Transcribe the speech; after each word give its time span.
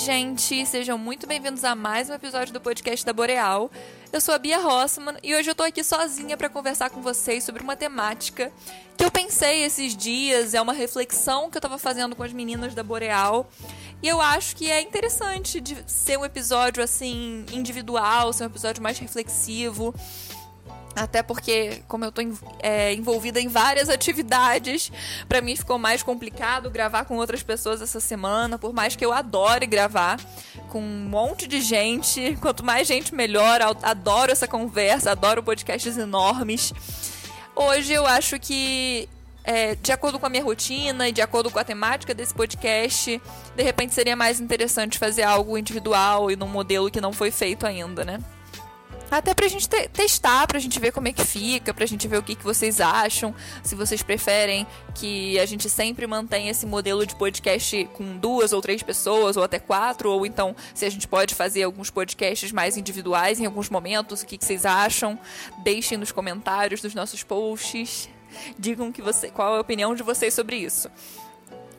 gente, 0.00 0.64
sejam 0.64 0.96
muito 0.96 1.26
bem-vindos 1.26 1.62
a 1.62 1.74
mais 1.74 2.08
um 2.08 2.14
episódio 2.14 2.54
do 2.54 2.60
podcast 2.60 3.04
da 3.04 3.12
Boreal. 3.12 3.70
Eu 4.10 4.18
sou 4.18 4.34
a 4.34 4.38
Bia 4.38 4.58
Rossman 4.58 5.14
e 5.22 5.34
hoje 5.34 5.50
eu 5.50 5.54
tô 5.54 5.62
aqui 5.62 5.84
sozinha 5.84 6.38
para 6.38 6.48
conversar 6.48 6.88
com 6.88 7.02
vocês 7.02 7.44
sobre 7.44 7.62
uma 7.62 7.76
temática 7.76 8.50
que 8.96 9.04
eu 9.04 9.10
pensei 9.10 9.62
esses 9.62 9.94
dias, 9.94 10.54
é 10.54 10.60
uma 10.60 10.72
reflexão 10.72 11.50
que 11.50 11.58
eu 11.58 11.60
tava 11.60 11.76
fazendo 11.76 12.16
com 12.16 12.22
as 12.22 12.32
meninas 12.32 12.74
da 12.74 12.82
Boreal. 12.82 13.46
E 14.02 14.08
eu 14.08 14.22
acho 14.22 14.56
que 14.56 14.70
é 14.70 14.80
interessante 14.80 15.60
de 15.60 15.76
ser 15.86 16.18
um 16.18 16.24
episódio 16.24 16.82
assim 16.82 17.44
individual, 17.52 18.32
ser 18.32 18.44
um 18.44 18.46
episódio 18.46 18.82
mais 18.82 18.98
reflexivo. 18.98 19.94
Até 20.94 21.22
porque, 21.22 21.82
como 21.86 22.04
eu 22.04 22.10
tô 22.10 22.20
é, 22.58 22.92
envolvida 22.92 23.40
em 23.40 23.48
várias 23.48 23.88
atividades, 23.88 24.90
para 25.28 25.40
mim 25.40 25.54
ficou 25.54 25.78
mais 25.78 26.02
complicado 26.02 26.68
gravar 26.70 27.04
com 27.04 27.16
outras 27.16 27.42
pessoas 27.42 27.80
essa 27.80 28.00
semana, 28.00 28.58
por 28.58 28.72
mais 28.72 28.96
que 28.96 29.04
eu 29.04 29.12
adore 29.12 29.66
gravar 29.66 30.18
com 30.68 30.80
um 30.80 31.08
monte 31.08 31.46
de 31.46 31.60
gente. 31.60 32.36
Quanto 32.40 32.64
mais 32.64 32.88
gente, 32.88 33.14
melhor. 33.14 33.60
Adoro 33.82 34.32
essa 34.32 34.48
conversa, 34.48 35.12
adoro 35.12 35.42
podcasts 35.42 35.96
enormes. 35.96 36.72
Hoje 37.54 37.92
eu 37.92 38.06
acho 38.06 38.38
que, 38.38 39.08
é, 39.44 39.76
de 39.76 39.92
acordo 39.92 40.18
com 40.18 40.26
a 40.26 40.30
minha 40.30 40.42
rotina 40.42 41.08
e 41.08 41.12
de 41.12 41.20
acordo 41.20 41.50
com 41.50 41.58
a 41.58 41.64
temática 41.64 42.14
desse 42.14 42.34
podcast, 42.34 43.20
de 43.54 43.62
repente 43.62 43.94
seria 43.94 44.16
mais 44.16 44.40
interessante 44.40 44.98
fazer 44.98 45.22
algo 45.22 45.56
individual 45.56 46.30
e 46.30 46.36
num 46.36 46.48
modelo 46.48 46.90
que 46.90 47.00
não 47.00 47.12
foi 47.12 47.30
feito 47.30 47.66
ainda, 47.66 48.04
né? 48.04 48.18
Até 49.10 49.34
pra 49.34 49.48
gente 49.48 49.68
te 49.68 49.88
testar, 49.88 50.46
pra 50.46 50.60
gente 50.60 50.78
ver 50.78 50.92
como 50.92 51.08
é 51.08 51.12
que 51.12 51.24
fica, 51.24 51.74
pra 51.74 51.84
gente 51.84 52.06
ver 52.06 52.18
o 52.18 52.22
que, 52.22 52.36
que 52.36 52.44
vocês 52.44 52.80
acham, 52.80 53.34
se 53.62 53.74
vocês 53.74 54.02
preferem 54.02 54.66
que 54.94 55.38
a 55.38 55.46
gente 55.46 55.68
sempre 55.68 56.06
mantenha 56.06 56.50
esse 56.50 56.64
modelo 56.64 57.04
de 57.04 57.16
podcast 57.16 57.88
com 57.94 58.16
duas 58.16 58.52
ou 58.52 58.60
três 58.60 58.82
pessoas, 58.82 59.36
ou 59.36 59.42
até 59.42 59.58
quatro, 59.58 60.12
ou 60.12 60.24
então 60.24 60.54
se 60.72 60.84
a 60.84 60.90
gente 60.90 61.08
pode 61.08 61.34
fazer 61.34 61.64
alguns 61.64 61.90
podcasts 61.90 62.52
mais 62.52 62.76
individuais 62.76 63.40
em 63.40 63.46
alguns 63.46 63.68
momentos, 63.68 64.22
o 64.22 64.26
que, 64.26 64.38
que 64.38 64.44
vocês 64.44 64.64
acham. 64.64 65.18
Deixem 65.58 65.98
nos 65.98 66.12
comentários 66.12 66.80
dos 66.80 66.94
nossos 66.94 67.24
posts. 67.24 68.08
Digam 68.56 68.92
que 68.92 69.02
você, 69.02 69.28
qual 69.28 69.54
é 69.54 69.58
a 69.58 69.60
opinião 69.60 69.92
de 69.92 70.04
vocês 70.04 70.32
sobre 70.32 70.56
isso. 70.56 70.88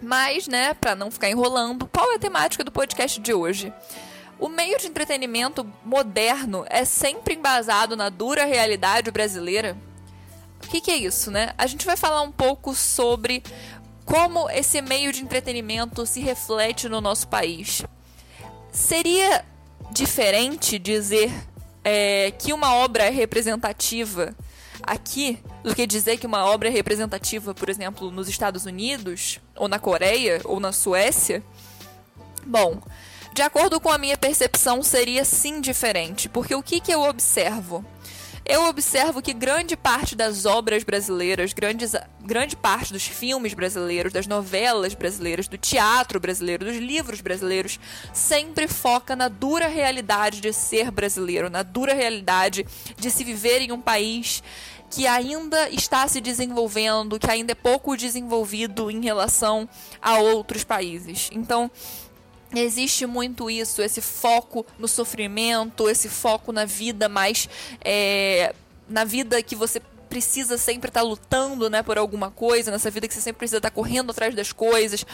Mas, 0.02 0.48
né, 0.48 0.74
para 0.74 0.96
não 0.96 1.12
ficar 1.12 1.30
enrolando, 1.30 1.88
qual 1.88 2.12
é 2.12 2.16
a 2.16 2.20
temática 2.20 2.64
do 2.64 2.72
podcast 2.72 3.22
de 3.22 3.34
hoje? 3.34 3.72
O 4.42 4.50
meio 4.50 4.80
de 4.80 4.88
entretenimento 4.88 5.72
moderno 5.86 6.66
é 6.68 6.84
sempre 6.84 7.36
embasado 7.36 7.96
na 7.96 8.10
dura 8.10 8.44
realidade 8.44 9.12
brasileira. 9.12 9.78
O 10.66 10.68
que, 10.68 10.82
que 10.82 10.90
é 10.90 10.96
isso, 10.96 11.30
né? 11.30 11.54
A 11.60 11.68
gente 11.68 11.86
vai 11.86 11.96
falar 11.96 12.24
um 12.24 12.32
pouco 12.32 12.74
sobre 12.74 13.44
como 14.04 14.50
esse 14.50 14.82
meio 14.82 15.14
de 15.14 15.22
entretenimento 15.22 16.08
se 16.08 16.22
reflete 16.22 16.90
no 16.90 17.00
nosso 17.00 17.28
país. 17.28 17.84
Seria 18.72 19.46
diferente 19.92 20.80
dizer 20.80 21.32
é, 21.84 22.32
que 22.32 22.52
uma 22.52 22.74
obra 22.74 23.04
é 23.04 23.10
representativa 23.12 24.36
aqui 24.82 25.38
do 25.64 25.76
que 25.76 25.86
dizer 25.86 26.18
que 26.18 26.26
uma 26.26 26.46
obra 26.46 26.68
é 26.68 26.72
representativa, 26.72 27.54
por 27.54 27.70
exemplo, 27.70 28.10
nos 28.10 28.28
Estados 28.28 28.66
Unidos, 28.66 29.40
ou 29.56 29.68
na 29.68 29.78
Coreia, 29.78 30.42
ou 30.46 30.60
na 30.60 30.72
Suécia? 30.72 31.44
Bom, 32.44 32.82
de 33.34 33.42
acordo 33.42 33.80
com 33.80 33.90
a 33.90 33.98
minha 33.98 34.18
percepção, 34.18 34.84
seria 34.84 35.24
sim 35.24 35.62
diferente, 35.62 36.28
porque 36.28 36.54
o 36.54 36.62
que, 36.62 36.80
que 36.80 36.94
eu 36.94 37.02
observo? 37.02 37.86
Eu 38.44 38.66
observo 38.66 39.22
que 39.22 39.34
grande 39.34 39.78
parte 39.78 40.16
das 40.16 40.46
obras 40.46 40.84
brasileiras, 40.84 41.54
grandes, 41.54 41.94
grande 42.22 42.56
parte 42.56 42.92
dos 42.92 43.04
filmes 43.04 43.54
brasileiros, 43.54 44.12
das 44.12 44.26
novelas 44.26 44.96
brasileiras, 44.96 45.48
do 45.48 45.58
teatro 45.58 46.20
brasileiro, 46.20 46.66
dos 46.66 46.76
livros 46.76 47.22
brasileiros, 47.22 47.80
sempre 48.12 48.68
foca 48.68 49.16
na 49.16 49.28
dura 49.28 49.68
realidade 49.68 50.42
de 50.42 50.52
ser 50.52 50.90
brasileiro, 50.90 51.50
na 51.50 51.62
dura 51.62 51.94
realidade 51.94 52.66
de 52.98 53.12
se 53.12 53.24
viver 53.24 53.62
em 53.62 53.72
um 53.72 53.80
país 53.80 54.42
que 54.90 55.08
ainda 55.08 55.70
está 55.70 56.06
se 56.08 56.20
desenvolvendo, 56.20 57.18
que 57.18 57.32
ainda 57.32 57.54
é 57.54 57.56
pouco 57.56 57.96
desenvolvido 57.96 58.92
em 58.92 59.02
relação 59.02 59.70
a 60.02 60.18
outros 60.18 60.66
países. 60.66 61.30
Então, 61.32 61.72
Existe 62.54 63.06
muito 63.06 63.50
isso, 63.50 63.82
esse 63.82 64.02
foco 64.02 64.66
no 64.78 64.88
sofrimento, 64.88 65.90
esse 65.90 66.10
foco 66.10 66.52
na 66.52 66.66
vida 66.66 67.08
mais. 67.08 67.48
É, 67.84 68.54
na 68.90 69.06
vida 69.06 69.42
que 69.42 69.56
você 69.56 69.82
precisa 70.12 70.58
sempre 70.58 70.90
estar 70.90 71.00
tá 71.00 71.06
lutando 71.08 71.70
né, 71.70 71.82
por 71.82 71.98
alguma 71.98 72.30
coisa, 72.30 72.70
nessa 72.70 72.92
vida 72.92 73.08
que 73.08 73.14
você 73.14 73.22
sempre 73.22 73.40
precisa 73.40 73.60
estar 73.60 73.70
tá 73.70 73.74
correndo 73.74 74.12
atrás 74.12 74.36
das 74.36 74.52
coisas, 74.52 75.06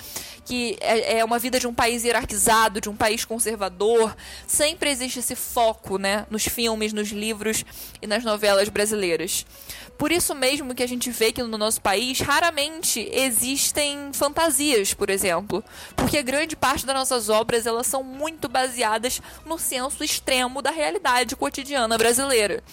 que 0.43 0.75
é, 0.81 1.19
é, 1.19 1.23
uma 1.23 1.37
vida 1.37 1.59
de 1.59 1.67
um 1.67 1.73
país 1.73 2.03
hierarquizado, 2.03 2.81
de 2.81 2.89
um 2.89 2.95
país 2.95 3.23
conservador. 3.23 4.17
Sempre 4.47 4.89
existe 4.89 5.19
esse 5.19 5.35
foco 5.35 5.99
né, 5.99 6.25
nos 6.31 6.47
filmes, 6.47 6.93
nos 6.93 7.09
livros 7.09 7.63
e 8.01 8.07
nas 8.07 8.23
novelas 8.23 8.69
brasileiras. 8.69 9.45
Por 9.99 10.11
isso 10.11 10.33
mesmo 10.33 10.73
que 10.73 10.81
a 10.81 10.87
gente 10.87 11.11
vê 11.11 11.31
que 11.31 11.43
no 11.43 11.59
nosso 11.59 11.79
país 11.79 12.19
raramente 12.19 13.07
existem 13.13 14.11
fantasias, 14.13 14.95
por 14.95 15.11
exemplo, 15.11 15.63
porque 15.95 16.23
grande 16.23 16.55
parte 16.55 16.87
das 16.87 16.95
nossas 16.95 17.29
obras 17.29 17.67
elas 17.67 17.85
são 17.85 18.01
muito 18.03 18.49
baseadas 18.49 19.21
no 19.45 19.59
senso 19.59 20.03
extremo 20.03 20.61
da 20.61 20.71
realidade 20.71 21.35
cotidiana 21.35 21.97
brasileira 21.99 22.63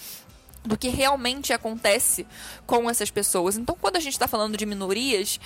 do 0.65 0.79
que 0.79 0.89
realmente 0.89 1.53
acontece 1.53 2.27
com 2.67 2.89
essas 2.89 3.11
pessoas. 3.11 3.57
Então, 3.57 3.77
quando 3.79 3.97
a 3.97 4.01
gente 4.01 4.15
está 4.15 4.27
falando 4.27 4.57
de 4.57 4.65
minorias 4.65 5.39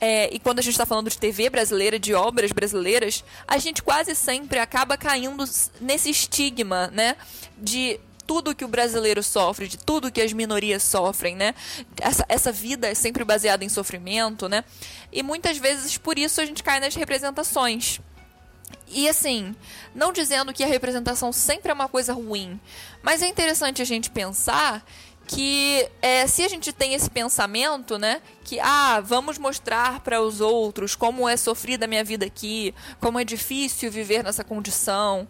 é, 0.00 0.34
e 0.34 0.38
quando 0.38 0.58
a 0.58 0.62
gente 0.62 0.72
está 0.72 0.86
falando 0.86 1.10
de 1.10 1.18
TV 1.18 1.50
brasileira, 1.50 1.98
de 1.98 2.14
obras 2.14 2.50
brasileiras, 2.52 3.22
a 3.46 3.58
gente 3.58 3.82
quase 3.82 4.14
sempre 4.14 4.58
acaba 4.58 4.96
caindo 4.96 5.44
nesse 5.80 6.10
estigma, 6.10 6.88
né, 6.88 7.16
de 7.58 8.00
tudo 8.26 8.54
que 8.54 8.64
o 8.64 8.68
brasileiro 8.68 9.22
sofre, 9.22 9.68
de 9.68 9.76
tudo 9.76 10.10
que 10.10 10.22
as 10.22 10.32
minorias 10.32 10.82
sofrem, 10.82 11.36
né? 11.36 11.54
Essa, 12.00 12.24
essa 12.28 12.52
vida 12.52 12.88
é 12.88 12.94
sempre 12.94 13.24
baseada 13.24 13.64
em 13.64 13.68
sofrimento, 13.68 14.48
né? 14.48 14.64
E 15.12 15.22
muitas 15.22 15.58
vezes 15.58 15.98
por 15.98 16.18
isso 16.18 16.40
a 16.40 16.46
gente 16.46 16.62
cai 16.62 16.80
nas 16.80 16.94
representações. 16.94 18.00
E 18.88 19.08
assim, 19.08 19.54
não 19.94 20.12
dizendo 20.12 20.52
que 20.52 20.64
a 20.64 20.66
representação 20.66 21.32
sempre 21.32 21.70
é 21.70 21.74
uma 21.74 21.88
coisa 21.88 22.12
ruim, 22.12 22.60
mas 23.02 23.22
é 23.22 23.26
interessante 23.26 23.80
a 23.80 23.84
gente 23.84 24.10
pensar 24.10 24.84
que 25.26 25.88
é, 26.02 26.26
se 26.26 26.42
a 26.42 26.48
gente 26.48 26.72
tem 26.72 26.94
esse 26.94 27.08
pensamento, 27.08 27.96
né, 27.98 28.20
que 28.44 28.60
ah, 28.60 29.00
vamos 29.00 29.38
mostrar 29.38 30.00
para 30.00 30.20
os 30.20 30.40
outros 30.40 30.94
como 30.94 31.28
é 31.28 31.36
sofrida 31.36 31.84
a 31.84 31.88
minha 31.88 32.04
vida 32.04 32.26
aqui, 32.26 32.74
como 33.00 33.18
é 33.18 33.24
difícil 33.24 33.90
viver 33.90 34.22
nessa 34.22 34.44
condição, 34.44 35.26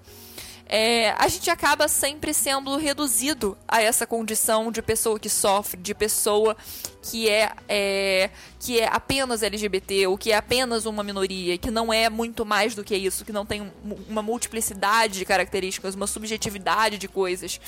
é, 0.75 1.15
a 1.19 1.29
gente 1.29 1.51
acaba 1.51 1.87
sempre 1.87 2.33
sendo 2.33 2.75
reduzido 2.79 3.59
a 3.69 3.83
essa 3.83 4.07
condição 4.07 4.73
de 4.73 4.81
pessoa 4.81 5.21
que 5.21 5.29
sofre, 5.29 5.79
de 5.79 5.95
pessoa 5.95 6.57
que 7.03 7.29
é, 7.29 7.53
é, 7.69 8.31
que 8.59 8.81
é 8.81 8.89
apenas 8.91 9.43
LGBT 9.43 10.07
ou 10.07 10.17
que 10.17 10.33
é 10.33 10.35
apenas 10.35 10.87
uma 10.87 11.05
minoria, 11.05 11.59
que 11.59 11.71
não 11.71 11.93
é 11.93 12.09
muito 12.09 12.47
mais 12.47 12.75
do 12.75 12.83
que 12.83 12.97
isso, 12.97 13.23
que 13.23 13.35
não 13.35 13.45
tem 13.45 13.71
uma 14.09 14.23
multiplicidade 14.23 15.19
de 15.19 15.27
características, 15.27 15.95
uma 15.95 16.07
subjetividade 16.07 16.97
de 16.97 17.07
coisas. 17.07 17.61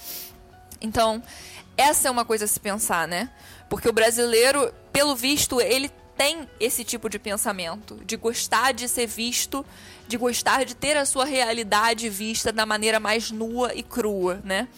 Então, 0.81 1.22
essa 1.76 2.09
é 2.09 2.10
uma 2.10 2.25
coisa 2.25 2.47
a 2.47 2.48
se 2.48 2.59
pensar, 2.59 3.06
né? 3.06 3.28
Porque 3.69 3.86
o 3.86 3.92
brasileiro, 3.92 4.72
pelo 4.91 5.15
visto, 5.15 5.60
ele 5.60 5.91
tem 6.17 6.49
esse 6.61 6.85
tipo 6.85 7.09
de 7.09 7.19
pensamento, 7.19 8.01
de 8.05 8.17
gostar 8.17 8.73
de 8.73 8.89
ser 8.89 9.07
visto, 9.07 9.65
de 10.07 10.17
gostar 10.17 10.65
de 10.65 10.75
ter 10.75 10.97
a 10.97 11.05
sua 11.05 11.25
realidade 11.25 12.09
vista 12.09 12.53
da 12.53 12.65
maneira 12.65 13.01
mais 13.01 13.31
nua 13.31 13.75
e 13.75 13.83
crua, 13.83 14.41
né? 14.45 14.69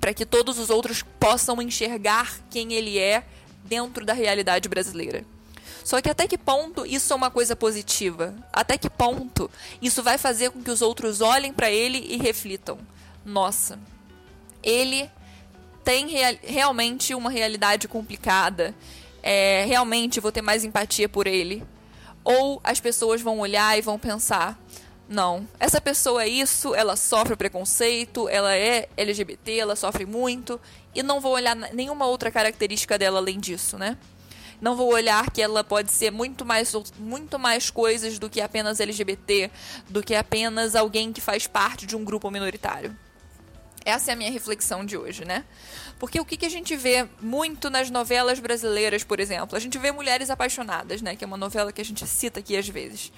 Para 0.00 0.12
que 0.12 0.26
todos 0.26 0.58
os 0.58 0.70
outros 0.70 1.02
possam 1.20 1.62
enxergar 1.62 2.40
quem 2.50 2.72
ele 2.72 2.98
é 2.98 3.24
dentro 3.64 4.04
da 4.04 4.12
realidade 4.12 4.68
brasileira. 4.68 5.24
Só 5.84 6.00
que 6.00 6.08
até 6.08 6.26
que 6.28 6.38
ponto 6.38 6.86
isso 6.86 7.12
é 7.12 7.16
uma 7.16 7.30
coisa 7.30 7.56
positiva? 7.56 8.34
Até 8.52 8.76
que 8.76 8.90
ponto 8.90 9.50
isso 9.80 10.02
vai 10.02 10.18
fazer 10.18 10.50
com 10.50 10.62
que 10.62 10.70
os 10.70 10.82
outros 10.82 11.20
olhem 11.20 11.52
para 11.52 11.70
ele 11.70 12.06
e 12.08 12.16
reflitam: 12.16 12.78
nossa, 13.24 13.78
ele 14.62 15.10
tem 15.84 16.08
real, 16.08 16.34
realmente 16.42 17.14
uma 17.14 17.30
realidade 17.30 17.88
complicada 17.88 18.74
é, 19.22 19.64
realmente 19.66 20.20
vou 20.20 20.32
ter 20.32 20.42
mais 20.42 20.64
empatia 20.64 21.08
por 21.08 21.26
ele. 21.26 21.62
Ou 22.24 22.60
as 22.62 22.80
pessoas 22.80 23.20
vão 23.20 23.38
olhar 23.40 23.76
e 23.78 23.82
vão 23.82 23.98
pensar: 23.98 24.58
não, 25.08 25.46
essa 25.60 25.80
pessoa 25.80 26.24
é 26.24 26.28
isso, 26.28 26.74
ela 26.74 26.96
sofre 26.96 27.36
preconceito, 27.36 28.28
ela 28.28 28.54
é 28.54 28.88
LGBT, 28.96 29.58
ela 29.58 29.76
sofre 29.76 30.06
muito, 30.06 30.60
e 30.94 31.02
não 31.02 31.20
vou 31.20 31.32
olhar 31.32 31.54
nenhuma 31.54 32.06
outra 32.06 32.30
característica 32.30 32.98
dela 32.98 33.18
além 33.18 33.38
disso, 33.38 33.76
né? 33.76 33.96
Não 34.60 34.76
vou 34.76 34.92
olhar 34.92 35.28
que 35.30 35.42
ela 35.42 35.64
pode 35.64 35.90
ser 35.90 36.12
muito 36.12 36.44
mais, 36.44 36.72
muito 36.96 37.36
mais 37.36 37.68
coisas 37.68 38.18
do 38.18 38.30
que 38.30 38.40
apenas 38.40 38.78
LGBT, 38.78 39.50
do 39.88 40.02
que 40.02 40.14
apenas 40.14 40.76
alguém 40.76 41.12
que 41.12 41.20
faz 41.20 41.48
parte 41.48 41.84
de 41.84 41.96
um 41.96 42.04
grupo 42.04 42.30
minoritário. 42.30 42.96
Essa 43.84 44.12
é 44.12 44.14
a 44.14 44.16
minha 44.16 44.30
reflexão 44.30 44.84
de 44.84 44.96
hoje, 44.96 45.24
né? 45.24 45.44
Porque 45.98 46.20
o 46.20 46.24
que, 46.24 46.44
a 46.46 46.48
gente 46.48 46.76
vê 46.76 47.08
muito 47.20 47.70
nas 47.70 47.90
novelas 47.90 48.38
brasileiras, 48.38 49.04
por 49.04 49.20
exemplo? 49.20 49.56
A 49.56 49.60
gente 49.60 49.78
vê 49.78 49.90
Mulheres 49.92 50.30
Apaixonadas, 50.30 51.02
né? 51.02 51.16
Que 51.16 51.24
é 51.24 51.26
uma 51.26 51.36
novela 51.36 51.72
que 51.72 51.80
a 51.80 51.84
gente 51.84 52.06
cita 52.06 52.40
aqui 52.40 52.56
às 52.56 52.68
vezes. 52.68 53.12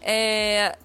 É... 0.00 0.76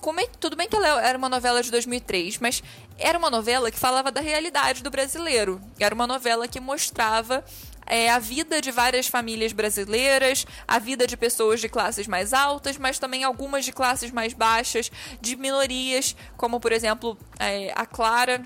é, 0.00 0.26
tudo 0.38 0.56
bem 0.56 0.68
que 0.68 0.76
ela 0.76 1.02
era 1.02 1.16
uma 1.16 1.28
novela 1.28 1.62
de 1.62 1.70
2003, 1.70 2.38
mas 2.38 2.62
era 2.98 3.18
uma 3.18 3.30
novela 3.30 3.70
que 3.70 3.78
falava 3.78 4.12
da 4.12 4.20
realidade 4.20 4.82
do 4.82 4.90
brasileiro. 4.90 5.60
Era 5.78 5.94
uma 5.94 6.06
novela 6.06 6.46
que 6.46 6.60
mostrava 6.60 7.44
é, 7.86 8.10
a 8.10 8.18
vida 8.18 8.60
de 8.60 8.70
várias 8.70 9.06
famílias 9.06 9.52
brasileiras, 9.52 10.46
a 10.66 10.78
vida 10.78 11.06
de 11.06 11.16
pessoas 11.16 11.60
de 11.60 11.68
classes 11.68 12.06
mais 12.06 12.32
altas, 12.32 12.76
mas 12.78 12.98
também 12.98 13.24
algumas 13.24 13.64
de 13.64 13.72
classes 13.72 14.10
mais 14.10 14.32
baixas, 14.32 14.90
de 15.20 15.36
minorias, 15.36 16.16
como 16.36 16.60
por 16.60 16.72
exemplo 16.72 17.18
é, 17.38 17.72
a 17.74 17.86
Clara. 17.86 18.44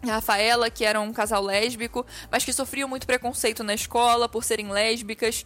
A 0.00 0.12
Rafaela, 0.12 0.70
que 0.70 0.84
era 0.84 1.00
um 1.00 1.12
casal 1.12 1.42
lésbico, 1.42 2.06
mas 2.30 2.44
que 2.44 2.52
sofriam 2.52 2.88
muito 2.88 3.04
preconceito 3.04 3.64
na 3.64 3.74
escola 3.74 4.28
por 4.28 4.44
serem 4.44 4.70
lésbicas. 4.70 5.44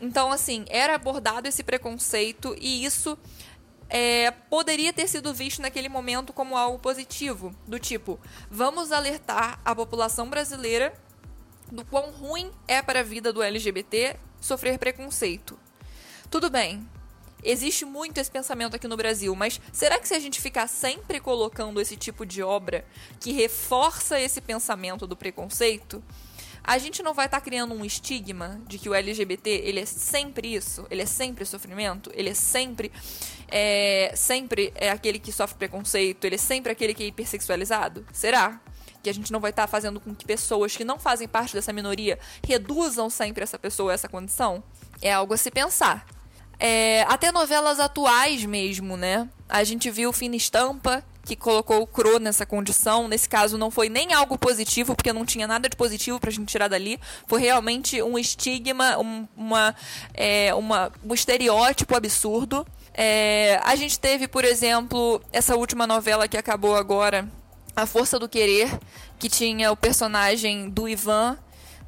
Então, 0.00 0.30
assim, 0.30 0.64
era 0.68 0.94
abordado 0.94 1.48
esse 1.48 1.64
preconceito 1.64 2.54
e 2.60 2.84
isso 2.84 3.18
é, 3.88 4.30
poderia 4.30 4.92
ter 4.92 5.08
sido 5.08 5.34
visto 5.34 5.60
naquele 5.60 5.88
momento 5.88 6.32
como 6.32 6.56
algo 6.56 6.78
positivo, 6.78 7.54
do 7.66 7.78
tipo, 7.78 8.20
vamos 8.50 8.92
alertar 8.92 9.58
a 9.64 9.74
população 9.74 10.28
brasileira 10.28 10.92
do 11.70 11.84
quão 11.84 12.10
ruim 12.10 12.50
é 12.66 12.82
para 12.82 13.00
a 13.00 13.02
vida 13.02 13.32
do 13.32 13.42
LGBT 13.42 14.16
sofrer 14.40 14.78
preconceito. 14.78 15.58
Tudo 16.30 16.50
bem, 16.50 16.86
existe 17.42 17.84
muito 17.84 18.18
esse 18.18 18.30
pensamento 18.30 18.76
aqui 18.76 18.88
no 18.88 18.96
Brasil, 18.96 19.34
mas 19.34 19.60
será 19.72 19.98
que 19.98 20.08
se 20.08 20.14
a 20.14 20.18
gente 20.18 20.40
ficar 20.40 20.66
sempre 20.66 21.20
colocando 21.20 21.80
esse 21.80 21.96
tipo 21.96 22.26
de 22.26 22.42
obra 22.42 22.84
que 23.20 23.32
reforça 23.32 24.20
esse 24.20 24.40
pensamento 24.40 25.06
do 25.06 25.16
preconceito, 25.16 26.02
a 26.62 26.76
gente 26.76 27.02
não 27.02 27.14
vai 27.14 27.24
estar 27.26 27.40
tá 27.40 27.44
criando 27.44 27.72
um 27.72 27.82
estigma 27.82 28.60
de 28.66 28.78
que 28.78 28.90
o 28.90 28.94
LGBT 28.94 29.48
ele 29.48 29.80
é 29.80 29.86
sempre 29.86 30.54
isso, 30.54 30.86
ele 30.90 31.00
é 31.00 31.06
sempre 31.06 31.46
sofrimento, 31.46 32.10
ele 32.14 32.28
é 32.28 32.34
sempre 32.34 32.92
é, 33.48 34.12
sempre 34.14 34.70
é 34.74 34.90
aquele 34.90 35.18
que 35.18 35.32
sofre 35.32 35.56
preconceito, 35.56 36.26
ele 36.26 36.34
é 36.34 36.38
sempre 36.38 36.70
aquele 36.70 36.92
que 36.92 37.04
é 37.04 37.06
hipersexualizado? 37.06 38.04
Será? 38.12 38.60
Que 39.02 39.10
a 39.10 39.14
gente 39.14 39.32
não 39.32 39.40
vai 39.40 39.50
estar 39.50 39.62
tá 39.62 39.68
fazendo 39.68 40.00
com 40.00 40.14
que 40.14 40.24
pessoas 40.24 40.76
que 40.76 40.84
não 40.84 40.98
fazem 40.98 41.28
parte 41.28 41.54
dessa 41.54 41.72
minoria 41.72 42.18
reduzam 42.46 43.08
sempre 43.08 43.42
essa 43.42 43.58
pessoa 43.58 43.92
a 43.92 43.94
essa 43.94 44.08
condição? 44.08 44.62
É 45.00 45.12
algo 45.12 45.34
a 45.34 45.36
se 45.36 45.50
pensar. 45.50 46.06
É, 46.58 47.02
até 47.02 47.30
novelas 47.30 47.78
atuais 47.78 48.44
mesmo, 48.44 48.96
né? 48.96 49.28
A 49.48 49.62
gente 49.62 49.90
viu 49.90 50.12
Fina 50.12 50.34
Estampa, 50.34 51.04
que 51.24 51.36
colocou 51.36 51.82
o 51.82 51.86
Cro 51.86 52.18
nessa 52.18 52.44
condição. 52.44 53.06
Nesse 53.06 53.28
caso, 53.28 53.56
não 53.56 53.70
foi 53.70 53.88
nem 53.88 54.12
algo 54.12 54.36
positivo, 54.38 54.96
porque 54.96 55.12
não 55.12 55.24
tinha 55.24 55.46
nada 55.46 55.68
de 55.68 55.76
positivo 55.76 56.18
pra 56.18 56.30
gente 56.30 56.48
tirar 56.48 56.68
dali. 56.68 56.98
Foi 57.26 57.40
realmente 57.40 58.02
um 58.02 58.18
estigma, 58.18 58.98
um, 58.98 59.28
uma, 59.36 59.74
é, 60.14 60.52
uma, 60.54 60.90
um 61.04 61.14
estereótipo 61.14 61.94
absurdo. 61.94 62.66
É, 62.92 63.60
a 63.62 63.76
gente 63.76 63.98
teve, 64.00 64.26
por 64.26 64.44
exemplo, 64.44 65.22
essa 65.32 65.54
última 65.54 65.86
novela 65.86 66.26
que 66.26 66.36
acabou 66.36 66.74
agora, 66.74 67.28
A 67.78 67.86
Força 67.86 68.18
do 68.18 68.28
Querer, 68.28 68.68
que 69.20 69.28
tinha 69.28 69.70
o 69.70 69.76
personagem 69.76 70.68
do 70.68 70.88
Ivan, 70.88 71.38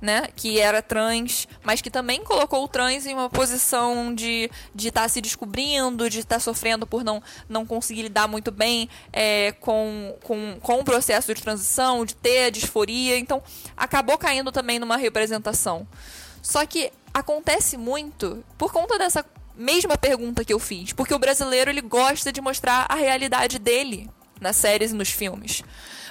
né, 0.00 0.28
que 0.34 0.58
era 0.58 0.81
trans, 0.81 1.46
mas 1.62 1.82
que 1.82 1.90
também 1.90 2.22
colocou 2.25 2.64
o 2.64 2.69
trans 2.69 3.06
em 3.06 3.12
uma 3.12 3.28
posição 3.28 4.14
de 4.14 4.48
estar 4.76 5.02
tá 5.02 5.08
se 5.08 5.20
descobrindo, 5.20 6.08
de 6.08 6.20
estar 6.20 6.37
tá 6.37 6.40
sofrendo 6.40 6.87
por 6.87 7.04
não, 7.04 7.22
não 7.48 7.66
conseguir 7.66 8.02
lidar 8.02 8.26
muito 8.26 8.50
bem 8.50 8.88
é, 9.12 9.52
com, 9.60 10.16
com, 10.22 10.58
com 10.60 10.78
o 10.78 10.84
processo 10.84 11.34
de 11.34 11.42
transição, 11.42 12.04
de 12.04 12.14
ter 12.14 12.44
a 12.44 12.50
disforia. 12.50 13.19
Então, 13.19 13.42
acabou 13.76 14.16
caindo 14.16 14.50
também 14.52 14.78
numa 14.78 14.96
representação. 14.96 15.87
Só 16.40 16.64
que 16.64 16.90
acontece 17.12 17.76
muito 17.76 18.44
por 18.56 18.72
conta 18.72 18.96
dessa 18.96 19.25
mesma 19.56 19.98
pergunta 19.98 20.44
que 20.44 20.52
eu 20.52 20.58
fiz, 20.58 20.92
porque 20.92 21.12
o 21.12 21.19
brasileiro 21.19 21.69
ele 21.69 21.82
gosta 21.82 22.32
de 22.32 22.40
mostrar 22.40 22.87
a 22.88 22.94
realidade 22.94 23.58
dele 23.58 24.08
nas 24.40 24.56
séries 24.56 24.90
e 24.90 24.94
nos 24.94 25.10
filmes. 25.10 25.62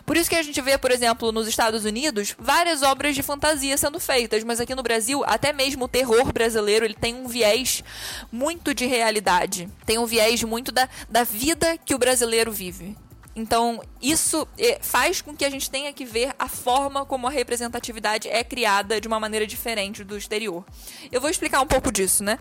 Por 0.06 0.18
isso 0.18 0.30
que 0.30 0.36
a 0.36 0.42
gente 0.42 0.60
vê, 0.62 0.78
por 0.78 0.92
exemplo, 0.92 1.32
nos 1.32 1.48
Estados 1.48 1.86
Unidos, 1.86 2.36
várias 2.40 2.82
obras 2.82 3.14
de 3.14 3.22
fantasia 3.22 3.78
sendo 3.78 4.00
feitas, 4.00 4.44
mas 4.44 4.60
aqui 4.60 4.74
no 4.74 4.82
Brasil, 4.82 5.24
até 5.26 5.54
mesmo 5.54 5.86
o 5.86 5.88
terror 5.88 6.34
brasileiro, 6.34 6.84
ele 6.84 6.96
tem 6.96 7.14
um 7.14 7.28
viés 7.28 7.84
muito 8.32 8.74
de 8.74 8.88
realidade. 8.88 9.70
Tem 9.86 10.00
um 10.00 10.06
viés 10.08 10.44
muito 10.44 10.72
da, 10.72 10.90
da 11.08 11.24
vida 11.24 11.78
que 11.78 11.94
o 11.94 12.00
brasileiro 12.00 12.52
vive. 12.52 12.98
Então, 13.36 13.82
isso 14.02 14.48
é, 14.58 14.80
faz 14.82 15.22
com 15.22 15.36
que 15.36 15.46
a 15.46 15.50
gente 15.50 15.70
tenha 15.70 15.94
que 15.94 16.04
ver 16.04 16.34
a 16.38 16.50
forma 16.50 17.06
como 17.06 17.28
a 17.28 17.30
representatividade 17.30 18.28
é 18.28 18.44
criada 18.44 19.00
de 19.00 19.08
uma 19.08 19.20
maneira 19.20 19.46
diferente 19.46 20.04
do 20.04 20.18
exterior. 20.18 20.66
Eu 21.12 21.22
vou 21.22 21.30
explicar 21.30 21.62
um 21.62 21.68
pouco 21.68 21.92
disso, 21.92 22.24
né? 22.24 22.40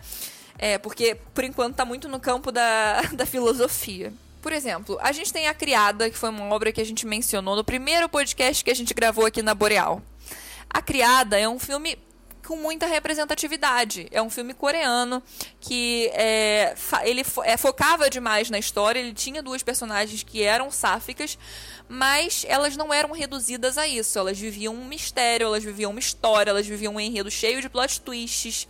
É, 0.59 0.77
porque 0.77 1.17
por 1.35 1.45
enquanto 1.45 1.73
está 1.73 1.85
muito 1.85 2.09
no 2.09 2.19
campo 2.19 2.51
da, 2.51 3.03
da 3.13 3.27
filosofia. 3.27 4.13
Por 4.41 4.53
exemplo, 4.53 4.99
a 5.01 5.13
gente 5.13 5.33
tem 5.33 5.49
A 5.49 5.55
Criada, 5.55 6.09
que 6.09 6.17
foi 6.17 6.31
uma 6.31 6.55
obra 6.55 6.73
que 6.73 6.81
a 6.81 6.85
gente 6.85 7.07
mencionou 7.07 7.57
no 7.57 7.65
primeiro 7.65 8.09
podcast 8.09 8.65
que 8.65 8.71
a 8.71 8.75
gente 8.75 8.95
gravou 8.95 9.27
aqui 9.27 9.43
na 9.43 9.55
Boreal. 9.55 10.03
A 10.71 10.81
Criada 10.81 11.39
é 11.39 11.49
um 11.49 11.59
filme 11.59 11.99
com 12.49 12.57
muita 12.57 12.87
representatividade. 12.87 14.09
É 14.11 14.23
um 14.23 14.31
filme 14.31 14.55
coreano 14.55 15.23
que 15.61 16.11
é, 16.15 16.75
ele 17.05 17.23
é, 17.45 17.57
focava 17.59 18.09
demais 18.09 18.49
na 18.49 18.59
história. 18.59 18.99
Ele 18.99 19.13
tinha 19.13 19.43
duas 19.43 19.63
personagens 19.63 20.23
que 20.23 20.43
eram 20.43 20.71
sáficas, 20.71 21.39
mas 21.87 22.47
elas 22.49 22.75
não 22.75 22.93
eram 22.93 23.13
reduzidas 23.13 23.77
a 23.77 23.87
isso. 23.87 24.19
Elas 24.19 24.39
viviam 24.39 24.75
um 24.75 24.87
mistério, 24.87 25.49
elas 25.49 25.63
viviam 25.63 25.91
uma 25.91 26.01
história, 26.01 26.51
elas 26.51 26.67
viviam 26.67 26.95
um 26.95 27.01
enredo 27.01 27.31
cheio 27.31 27.61
de 27.61 27.69
plot 27.69 28.01
twists. 28.01 28.67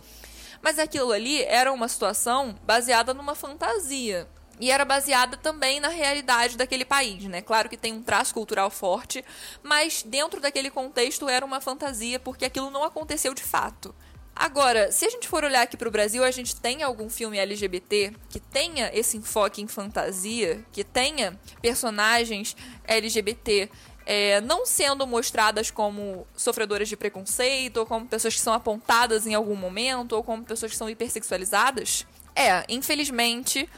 Mas 0.61 0.77
aquilo 0.77 1.13
ali 1.13 1.41
era 1.43 1.71
uma 1.71 1.87
situação 1.87 2.59
baseada 2.65 3.13
numa 3.13 3.33
fantasia. 3.33 4.27
E 4.59 4.71
era 4.71 4.83
baseada 4.83 5.37
também 5.37 5.79
na 5.79 5.87
realidade 5.87 6.57
daquele 6.57 6.83
país, 6.83 7.23
né? 7.25 7.41
Claro 7.41 7.69
que 7.69 7.77
tem 7.77 7.93
um 7.93 8.03
traço 8.03 8.33
cultural 8.33 8.69
forte, 8.69 9.23
mas 9.63 10.03
dentro 10.03 10.41
daquele 10.41 10.69
contexto 10.69 11.29
era 11.29 11.45
uma 11.45 11.61
fantasia 11.61 12.19
porque 12.19 12.45
aquilo 12.45 12.69
não 12.69 12.83
aconteceu 12.83 13.33
de 13.33 13.43
fato. 13.43 13.95
Agora, 14.35 14.89
se 14.89 15.05
a 15.05 15.09
gente 15.09 15.27
for 15.27 15.43
olhar 15.43 15.63
aqui 15.63 15.75
para 15.75 15.89
o 15.89 15.91
Brasil, 15.91 16.23
a 16.23 16.31
gente 16.31 16.55
tem 16.55 16.81
algum 16.81 17.09
filme 17.09 17.37
LGBT 17.37 18.13
que 18.29 18.39
tenha 18.39 18.89
esse 18.93 19.17
enfoque 19.17 19.61
em 19.61 19.67
fantasia, 19.67 20.65
que 20.71 20.83
tenha 20.83 21.37
personagens 21.61 22.55
LGBT 22.85 23.69
é, 24.05 24.41
não 24.41 24.65
sendo 24.65 25.05
mostradas 25.05 25.69
como 25.69 26.25
sofredoras 26.35 26.87
de 26.89 26.97
preconceito, 26.97 27.77
ou 27.77 27.85
como 27.85 28.07
pessoas 28.07 28.33
que 28.33 28.39
são 28.41 28.53
apontadas 28.53 29.27
em 29.27 29.35
algum 29.35 29.55
momento, 29.55 30.13
ou 30.13 30.23
como 30.23 30.43
pessoas 30.43 30.71
que 30.71 30.77
são 30.77 30.89
hipersexualizadas? 30.89 32.07
É, 32.35 32.63
infelizmente, 32.69 33.69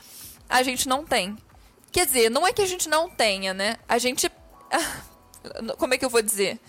a 0.51 0.63
gente 0.63 0.87
não 0.87 1.05
tem. 1.05 1.37
Quer 1.91 2.05
dizer, 2.05 2.29
não 2.29 2.45
é 2.45 2.53
que 2.53 2.61
a 2.61 2.67
gente 2.67 2.87
não 2.87 3.09
tenha, 3.09 3.53
né? 3.53 3.77
A 3.87 3.97
gente. 3.97 4.29
Como 5.77 5.93
é 5.93 5.97
que 5.97 6.05
eu 6.05 6.09
vou 6.09 6.21
dizer? 6.21 6.59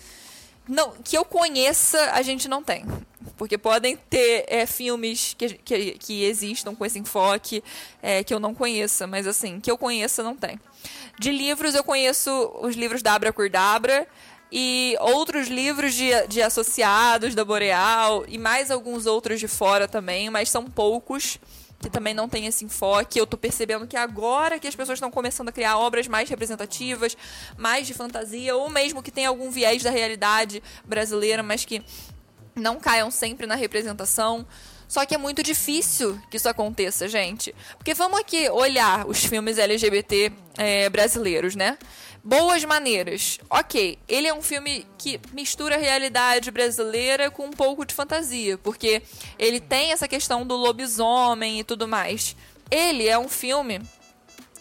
Não, 0.69 0.93
que 0.93 1.17
eu 1.19 1.25
conheça, 1.25 2.13
a 2.13 2.23
gente 2.23 2.49
não 2.49 2.63
tem. 2.63 2.85
Porque 3.37 3.59
podem 3.59 3.97
ter 3.97 4.45
é, 4.49 4.65
filmes 4.65 5.35
que, 5.37 5.55
que, 5.55 5.93
que, 5.99 6.25
existam 6.25 6.75
com 6.75 6.87
esse 6.87 6.99
enfoque 6.99 7.63
é, 8.01 8.23
que 8.23 8.33
eu 8.33 8.39
não 8.39 8.55
conheça, 8.55 9.07
mas 9.07 9.27
assim, 9.27 9.61
que 9.61 9.71
eu 9.71 9.77
conheça, 9.77 10.23
não 10.23 10.37
tem. 10.37 10.61
De 11.19 11.31
livros, 11.31 11.75
eu 11.75 11.83
conheço 11.83 12.31
os 12.61 12.77
livros 12.77 13.03
da 13.03 13.15
Abra 13.15 13.33
Curdabra 13.33 14.07
e 14.51 14.97
outros 15.01 15.49
livros 15.49 15.95
de, 15.95 16.11
de 16.29 16.41
associados 16.43 17.35
da 17.35 17.45
Boreal 17.45 18.25
e 18.29 18.39
mais 18.39 18.71
alguns 18.71 19.07
outros 19.07 19.41
de 19.41 19.49
fora 19.49 19.89
também, 19.89 20.31
mas 20.31 20.49
são 20.49 20.65
poucos 20.65 21.39
que 21.83 21.91
também 21.91 22.15
não 22.15 22.29
tem 22.29 22.47
esse 22.47 22.65
enfoque. 22.65 23.19
Eu 23.19 23.27
tô 23.27 23.37
percebendo 23.37 23.87
que 23.87 23.97
agora 23.97 24.59
que 24.59 24.67
as 24.67 24.75
pessoas 24.75 24.97
estão 24.97 25.11
começando 25.11 25.49
a 25.49 25.53
criar 25.53 25.77
obras 25.77 26.07
mais 26.09 26.31
representativas, 26.31 27.17
mais 27.59 27.87
de 27.87 27.93
fantasia, 27.93 28.57
ou 28.57 28.71
mesmo 28.71 29.03
que 29.03 29.11
tem 29.11 29.27
algum 29.27 29.51
viés 29.51 29.83
da 29.83 29.91
realidade 29.91 30.63
brasileira, 30.85 31.43
mas 31.43 31.65
que 31.65 31.83
não 32.55 32.79
caiam 32.79 33.11
sempre 33.11 33.47
na 33.47 33.55
representação. 33.55 34.47
Só 34.87 35.07
que 35.07 35.15
é 35.15 35.19
muito 35.19 35.43
difícil 35.43 36.21
que 36.31 36.37
isso 36.37 36.49
aconteça, 36.49 37.09
gente. 37.09 37.55
Porque 37.79 37.95
vamos 37.95 38.21
aqui 38.21 38.49
olhar 38.51 39.07
os 39.09 39.25
filmes 39.25 39.59
LGBT 39.59 40.31
é, 40.59 40.89
brasileiros, 40.91 41.57
né? 41.57 41.79
Boas 42.25 42.65
Maneiras. 42.65 43.41
Ok, 43.51 43.99
ele 44.07 44.29
é 44.29 44.35
um 44.35 44.43
filme 44.43 44.87
que 44.97 45.21
mistura 45.33 45.75
a 45.75 45.79
realidade 45.79 46.53
brasileira 46.53 47.31
com 47.31 47.47
um 47.47 47.51
pouco 47.51 47.85
de 47.85 47.93
fantasia, 47.93 48.57
porque 48.59 49.03
ele 49.39 49.59
tem 49.59 49.91
essa 49.91 50.07
questão 50.07 50.47
do 50.47 50.55
lobisomem 50.55 51.59
e 51.59 51.65
tudo 51.65 51.89
mais. 51.89 52.37
Ele 52.71 53.09
é 53.09 53.19
um 53.19 53.29
filme 53.29 53.81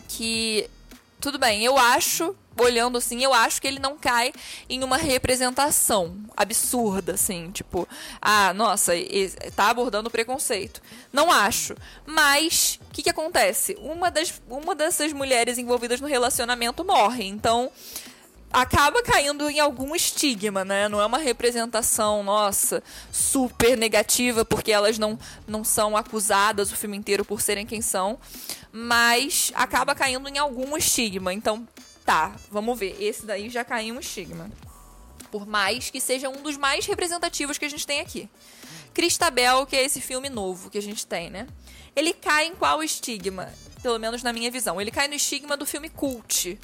que. 0.07 0.67
Tudo 1.19 1.37
bem, 1.37 1.63
eu 1.63 1.77
acho 1.77 2.35
olhando 2.61 2.97
assim, 2.97 3.23
eu 3.23 3.33
acho 3.33 3.61
que 3.61 3.67
ele 3.67 3.79
não 3.79 3.97
cai 3.97 4.33
em 4.69 4.83
uma 4.83 4.97
representação 4.97 6.15
absurda, 6.35 7.13
assim, 7.13 7.51
tipo, 7.51 7.87
ah, 8.21 8.53
nossa, 8.53 8.93
tá 9.55 9.69
abordando 9.69 10.09
preconceito. 10.09 10.81
Não 11.11 11.31
acho. 11.31 11.75
Mas, 12.05 12.79
o 12.89 12.93
que, 12.93 13.03
que 13.03 13.09
acontece? 13.09 13.77
Uma, 13.79 14.09
das, 14.09 14.41
uma 14.49 14.73
dessas 14.75 15.13
mulheres 15.13 15.57
envolvidas 15.57 15.99
no 15.99 16.07
relacionamento 16.07 16.83
morre. 16.85 17.25
Então, 17.25 17.71
acaba 18.51 19.01
caindo 19.01 19.49
em 19.49 19.59
algum 19.59 19.95
estigma, 19.95 20.65
né? 20.65 20.89
Não 20.89 20.99
é 20.99 21.05
uma 21.05 21.17
representação, 21.17 22.23
nossa, 22.23 22.83
super 23.11 23.77
negativa, 23.77 24.43
porque 24.43 24.71
elas 24.71 24.97
não, 24.97 25.17
não 25.47 25.63
são 25.63 25.95
acusadas 25.95 26.71
o 26.71 26.75
filme 26.75 26.97
inteiro 26.97 27.23
por 27.23 27.41
serem 27.41 27.65
quem 27.65 27.81
são, 27.81 28.19
mas 28.71 29.51
acaba 29.55 29.95
caindo 29.95 30.27
em 30.27 30.37
algum 30.37 30.75
estigma. 30.75 31.33
Então, 31.33 31.65
tá, 32.11 32.35
vamos 32.49 32.77
ver. 32.77 33.01
Esse 33.01 33.25
daí 33.25 33.49
já 33.49 33.63
caiu 33.63 33.95
um 33.95 33.99
estigma. 33.99 34.51
Por 35.31 35.47
mais 35.47 35.89
que 35.89 36.01
seja 36.01 36.27
um 36.27 36.41
dos 36.43 36.57
mais 36.57 36.85
representativos 36.85 37.57
que 37.57 37.63
a 37.63 37.69
gente 37.69 37.87
tem 37.87 38.01
aqui. 38.01 38.27
Cristabel, 38.93 39.65
que 39.65 39.77
é 39.77 39.85
esse 39.85 40.01
filme 40.01 40.27
novo 40.27 40.69
que 40.69 40.77
a 40.77 40.81
gente 40.81 41.07
tem, 41.07 41.29
né? 41.29 41.47
Ele 41.95 42.11
cai 42.11 42.47
em 42.47 42.55
qual 42.55 42.83
estigma? 42.83 43.49
Pelo 43.81 43.97
menos 43.97 44.23
na 44.23 44.33
minha 44.33 44.51
visão. 44.51 44.81
Ele 44.81 44.91
cai 44.91 45.07
no 45.07 45.13
estigma 45.13 45.55
do 45.55 45.65
filme 45.65 45.87
cult 45.89 46.59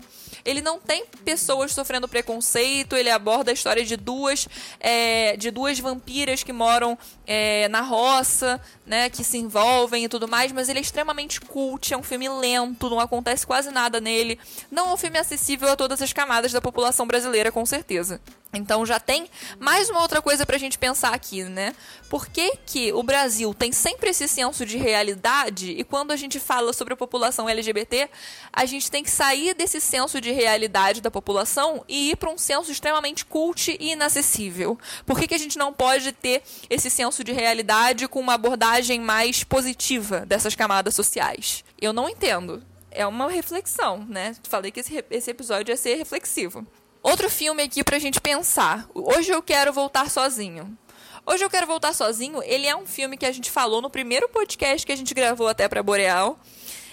ele 0.47 0.61
não 0.61 0.79
tem 0.79 1.05
pessoas 1.25 1.73
sofrendo 1.73 2.07
preconceito, 2.07 2.95
ele 2.95 3.09
aborda 3.09 3.51
a 3.51 3.53
história 3.53 3.83
de 3.83 3.97
duas, 3.97 4.47
é, 4.79 5.35
de 5.35 5.51
duas 5.51 5.77
vampiras 5.77 6.41
que 6.41 6.53
moram 6.53 6.97
é, 7.27 7.67
na 7.67 7.81
roça, 7.81 8.59
né, 8.85 9.09
que 9.09 9.25
se 9.25 9.37
envolvem 9.37 10.05
e 10.05 10.09
tudo 10.09 10.25
mais, 10.25 10.53
mas 10.53 10.69
ele 10.69 10.79
é 10.79 10.81
extremamente 10.81 11.41
cult, 11.41 11.93
é 11.93 11.97
um 11.97 12.01
filme 12.01 12.29
lento, 12.29 12.89
não 12.89 13.01
acontece 13.01 13.45
quase 13.45 13.71
nada 13.71 13.99
nele. 13.99 14.39
Não 14.71 14.91
é 14.91 14.93
um 14.93 14.97
filme 14.97 15.19
acessível 15.19 15.69
a 15.69 15.75
todas 15.75 16.01
as 16.01 16.13
camadas 16.13 16.53
da 16.53 16.61
população 16.61 17.05
brasileira, 17.05 17.51
com 17.51 17.65
certeza. 17.65 18.21
Então 18.53 18.85
já 18.85 18.99
tem 18.99 19.29
mais 19.59 19.89
uma 19.89 20.01
outra 20.01 20.21
coisa 20.21 20.45
pra 20.45 20.57
gente 20.57 20.77
pensar 20.77 21.13
aqui, 21.13 21.43
né? 21.43 21.75
Por 22.09 22.27
que, 22.27 22.57
que 22.65 22.93
o 22.93 23.03
Brasil 23.03 23.53
tem 23.53 23.71
sempre 23.73 24.11
esse 24.11 24.27
senso 24.27 24.65
de 24.65 24.77
realidade 24.77 25.71
e 25.71 25.83
quando 25.83 26.11
a 26.11 26.15
gente 26.15 26.39
fala 26.39 26.71
sobre 26.71 26.93
a 26.93 26.97
população 26.97 27.49
LGBT, 27.49 28.09
a 28.53 28.65
gente 28.65 28.89
tem 28.89 29.03
que 29.03 29.11
sair 29.11 29.53
desse 29.53 29.81
senso 29.81 30.21
de 30.21 30.31
realidade 30.37 31.01
da 31.01 31.09
população 31.09 31.83
e 31.87 32.11
ir 32.11 32.15
para 32.15 32.29
um 32.29 32.37
senso 32.37 32.71
extremamente 32.71 33.25
cult 33.25 33.75
e 33.79 33.91
inacessível? 33.91 34.77
Por 35.05 35.19
que, 35.19 35.27
que 35.27 35.35
a 35.35 35.39
gente 35.39 35.57
não 35.57 35.73
pode 35.73 36.11
ter 36.11 36.43
esse 36.69 36.89
senso 36.89 37.23
de 37.23 37.31
realidade 37.31 38.07
com 38.07 38.19
uma 38.19 38.35
abordagem 38.35 38.99
mais 39.01 39.43
positiva 39.43 40.25
dessas 40.25 40.55
camadas 40.55 40.95
sociais? 40.95 41.63
Eu 41.81 41.91
não 41.91 42.07
entendo. 42.07 42.63
É 42.91 43.05
uma 43.05 43.29
reflexão, 43.29 44.05
né? 44.07 44.35
Falei 44.47 44.71
que 44.71 44.79
esse, 44.79 45.03
esse 45.09 45.31
episódio 45.31 45.71
ia 45.71 45.77
ser 45.77 45.95
reflexivo. 45.95 46.65
Outro 47.01 47.29
filme 47.29 47.63
aqui 47.63 47.83
pra 47.83 47.99
gente 47.99 48.21
pensar. 48.21 48.87
Hoje 48.93 49.31
eu 49.31 49.41
quero 49.41 49.73
voltar 49.73 50.09
sozinho. 50.09 50.77
Hoje 51.25 51.43
eu 51.43 51.49
quero 51.49 51.67
voltar 51.67 51.93
sozinho. 51.93 52.41
Ele 52.43 52.67
é 52.67 52.75
um 52.75 52.85
filme 52.85 53.17
que 53.17 53.25
a 53.25 53.31
gente 53.31 53.51
falou 53.51 53.81
no 53.81 53.89
primeiro 53.89 54.29
podcast 54.29 54.85
que 54.85 54.91
a 54.91 54.95
gente 54.95 55.13
gravou 55.13 55.47
até 55.47 55.67
para 55.67 55.83
Boreal. 55.83 56.39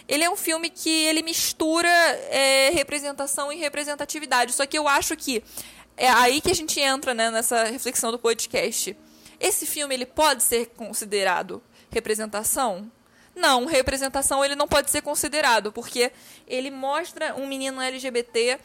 Ele 0.07 0.25
é 0.25 0.31
um 0.31 0.37
filme 0.37 0.69
que 0.71 0.91
ele 1.07 1.23
mistura 1.23 1.89
é, 1.89 2.71
representação 2.71 3.53
e 3.53 3.57
representatividade. 3.57 4.53
Só 4.53 4.67
que 4.67 4.79
eu 4.79 4.87
acho 4.87 5.17
que 5.17 5.43
é 5.97 6.09
aí 6.09 6.41
que 6.41 6.51
a 6.51 6.55
gente 6.55 6.79
entra 6.81 7.15
né, 7.15 7.31
nessa 7.31 7.65
reflexão 7.65 8.11
do 8.11 8.19
podcast. 8.19 8.97
Esse 9.41 9.67
filme 9.67 9.95
ele 9.95 10.07
pode 10.07 10.43
ser 10.43 10.67
considerado 10.77 11.63
representação? 11.91 12.91
Não, 13.35 13.65
representação 13.65 14.45
ele 14.45 14.55
não 14.55 14.69
pode 14.69 14.91
ser 14.91 15.03
considerado, 15.03 15.73
porque 15.73 16.13
ele 16.47 16.71
mostra 16.71 17.35
um 17.35 17.47
menino 17.47 17.81
LGBT 17.81 18.59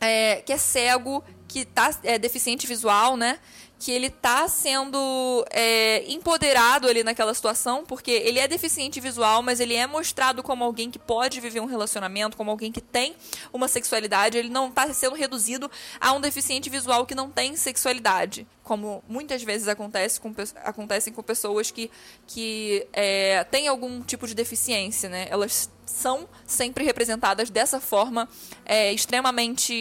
é, 0.00 0.36
que 0.42 0.52
é 0.52 0.58
cego, 0.58 1.24
que 1.48 1.64
tá, 1.64 1.90
é 2.04 2.18
deficiente 2.18 2.66
visual, 2.66 3.16
né? 3.16 3.40
Que 3.78 3.92
ele 3.92 4.10
tá 4.10 4.48
sendo 4.48 5.44
é, 5.50 6.04
empoderado 6.10 6.88
ali 6.88 7.04
naquela 7.04 7.32
situação, 7.32 7.84
porque 7.84 8.10
ele 8.10 8.38
é 8.38 8.48
deficiente 8.48 9.00
visual, 9.00 9.42
mas 9.42 9.60
ele 9.60 9.74
é 9.74 9.86
mostrado 9.86 10.42
como 10.42 10.64
alguém 10.64 10.90
que 10.90 10.98
pode 10.98 11.40
viver 11.40 11.60
um 11.60 11.66
relacionamento, 11.66 12.36
como 12.36 12.50
alguém 12.50 12.72
que 12.72 12.80
tem 12.80 13.14
uma 13.52 13.68
sexualidade. 13.68 14.36
Ele 14.36 14.48
não 14.48 14.68
está 14.68 14.92
sendo 14.92 15.14
reduzido 15.14 15.70
a 16.00 16.12
um 16.12 16.20
deficiente 16.20 16.68
visual 16.68 17.06
que 17.06 17.14
não 17.14 17.30
tem 17.30 17.56
sexualidade, 17.56 18.46
como 18.64 19.02
muitas 19.08 19.42
vezes 19.42 19.68
acontece 19.68 20.20
com, 20.20 20.34
acontecem 20.64 21.12
com 21.12 21.22
pessoas 21.22 21.70
que, 21.70 21.90
que 22.26 22.86
é, 22.92 23.44
têm 23.44 23.68
algum 23.68 24.02
tipo 24.02 24.26
de 24.26 24.34
deficiência, 24.34 25.08
né? 25.08 25.26
Elas 25.30 25.70
são 25.86 26.28
sempre 26.46 26.84
representadas 26.84 27.50
dessa 27.50 27.80
forma 27.80 28.28
é, 28.64 28.92
extremamente 28.92 29.72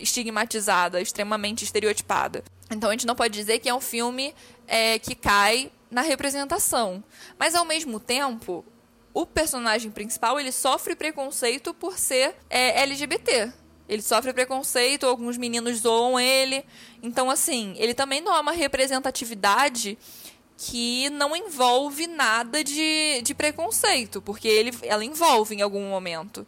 estigmatizada, 0.00 1.00
extremamente 1.00 1.64
estereotipada. 1.64 2.42
Então 2.70 2.90
a 2.90 2.92
gente 2.92 3.06
não 3.06 3.14
pode 3.14 3.34
dizer 3.34 3.58
que 3.58 3.68
é 3.68 3.74
um 3.74 3.80
filme 3.80 4.34
é, 4.66 4.98
que 4.98 5.14
cai 5.14 5.70
na 5.90 6.02
representação. 6.02 7.02
Mas 7.38 7.54
ao 7.54 7.64
mesmo 7.64 7.98
tempo, 7.98 8.64
o 9.12 9.26
personagem 9.26 9.90
principal 9.90 10.38
ele 10.38 10.52
sofre 10.52 10.94
preconceito 10.94 11.74
por 11.74 11.98
ser 11.98 12.34
é, 12.48 12.82
LGBT. 12.82 13.52
Ele 13.88 14.02
sofre 14.02 14.32
preconceito, 14.32 15.04
alguns 15.04 15.36
meninos 15.36 15.78
zoam 15.78 16.18
ele. 16.18 16.64
Então, 17.02 17.28
assim, 17.28 17.74
ele 17.76 17.92
também 17.92 18.20
não 18.20 18.36
é 18.36 18.40
uma 18.40 18.52
representatividade 18.52 19.98
que 20.56 21.10
não 21.10 21.34
envolve 21.34 22.06
nada 22.06 22.62
de, 22.62 23.20
de 23.22 23.34
preconceito, 23.34 24.22
porque 24.22 24.46
ele, 24.46 24.70
ela 24.82 25.04
envolve 25.04 25.56
em 25.56 25.62
algum 25.62 25.88
momento. 25.88 26.46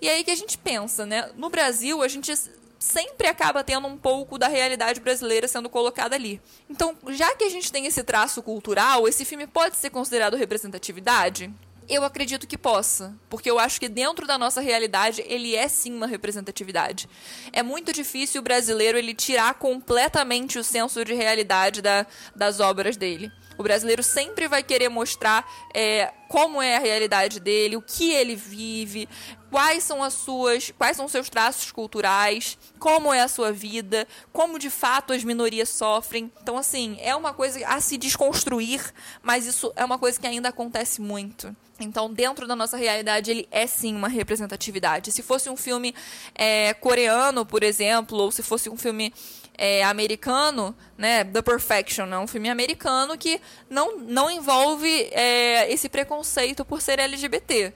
E 0.00 0.08
aí 0.08 0.22
que 0.22 0.30
a 0.30 0.36
gente 0.36 0.56
pensa, 0.56 1.04
né? 1.04 1.30
No 1.34 1.50
Brasil, 1.50 2.00
a 2.00 2.06
gente 2.06 2.30
sempre 2.78 3.26
acaba 3.26 3.64
tendo 3.64 3.86
um 3.86 3.96
pouco 3.96 4.38
da 4.38 4.48
realidade 4.48 5.00
brasileira 5.00 5.48
sendo 5.48 5.68
colocada 5.68 6.14
ali. 6.14 6.40
Então, 6.68 6.96
já 7.08 7.34
que 7.34 7.44
a 7.44 7.48
gente 7.48 7.72
tem 7.72 7.86
esse 7.86 8.02
traço 8.02 8.42
cultural, 8.42 9.08
esse 9.08 9.24
filme 9.24 9.46
pode 9.46 9.76
ser 9.76 9.90
considerado 9.90 10.36
representatividade? 10.36 11.52
Eu 11.86 12.02
acredito 12.02 12.46
que 12.46 12.56
possa, 12.56 13.14
porque 13.28 13.50
eu 13.50 13.58
acho 13.58 13.78
que 13.78 13.90
dentro 13.90 14.26
da 14.26 14.38
nossa 14.38 14.60
realidade 14.60 15.22
ele 15.26 15.54
é 15.54 15.68
sim 15.68 15.94
uma 15.94 16.06
representatividade. 16.06 17.08
É 17.52 17.62
muito 17.62 17.92
difícil 17.92 18.40
o 18.40 18.44
brasileiro 18.44 18.96
ele 18.96 19.14
tirar 19.14 19.54
completamente 19.54 20.58
o 20.58 20.64
senso 20.64 21.04
de 21.04 21.12
realidade 21.12 21.82
da, 21.82 22.06
das 22.34 22.58
obras 22.58 22.96
dele. 22.96 23.30
O 23.56 23.62
brasileiro 23.62 24.02
sempre 24.02 24.48
vai 24.48 24.62
querer 24.62 24.88
mostrar 24.88 25.48
é, 25.72 26.12
como 26.28 26.60
é 26.60 26.76
a 26.76 26.80
realidade 26.80 27.38
dele, 27.38 27.76
o 27.76 27.82
que 27.82 28.12
ele 28.12 28.34
vive, 28.34 29.08
quais 29.50 29.84
são 29.84 30.02
as 30.02 30.14
suas, 30.14 30.72
quais 30.76 30.96
são 30.96 31.06
os 31.06 31.12
seus 31.12 31.30
traços 31.30 31.70
culturais, 31.70 32.58
como 32.78 33.14
é 33.14 33.20
a 33.20 33.28
sua 33.28 33.52
vida, 33.52 34.06
como 34.32 34.58
de 34.58 34.68
fato 34.68 35.12
as 35.12 35.22
minorias 35.22 35.68
sofrem. 35.68 36.32
Então, 36.42 36.58
assim, 36.58 36.98
é 37.00 37.14
uma 37.14 37.32
coisa 37.32 37.64
a 37.68 37.80
se 37.80 37.96
desconstruir, 37.96 38.80
mas 39.22 39.46
isso 39.46 39.72
é 39.76 39.84
uma 39.84 39.98
coisa 39.98 40.18
que 40.18 40.26
ainda 40.26 40.48
acontece 40.48 41.00
muito. 41.00 41.54
Então, 41.78 42.12
dentro 42.12 42.46
da 42.46 42.56
nossa 42.56 42.76
realidade, 42.76 43.30
ele 43.30 43.48
é 43.50 43.66
sim 43.66 43.94
uma 43.94 44.08
representatividade. 44.08 45.12
Se 45.12 45.22
fosse 45.22 45.48
um 45.48 45.56
filme 45.56 45.94
é, 46.34 46.74
coreano, 46.74 47.46
por 47.46 47.62
exemplo, 47.62 48.18
ou 48.18 48.30
se 48.30 48.42
fosse 48.42 48.68
um 48.68 48.76
filme 48.76 49.12
é, 49.56 49.84
americano, 49.84 50.74
né, 50.96 51.24
The 51.24 51.42
Perfection, 51.42 52.06
é 52.06 52.18
um 52.18 52.26
filme 52.26 52.50
americano 52.50 53.16
que 53.16 53.40
não, 53.70 53.98
não 53.98 54.30
envolve 54.30 54.88
é, 55.12 55.70
esse 55.72 55.88
preconceito 55.88 56.64
por 56.64 56.80
ser 56.80 56.98
LGBT. 56.98 57.72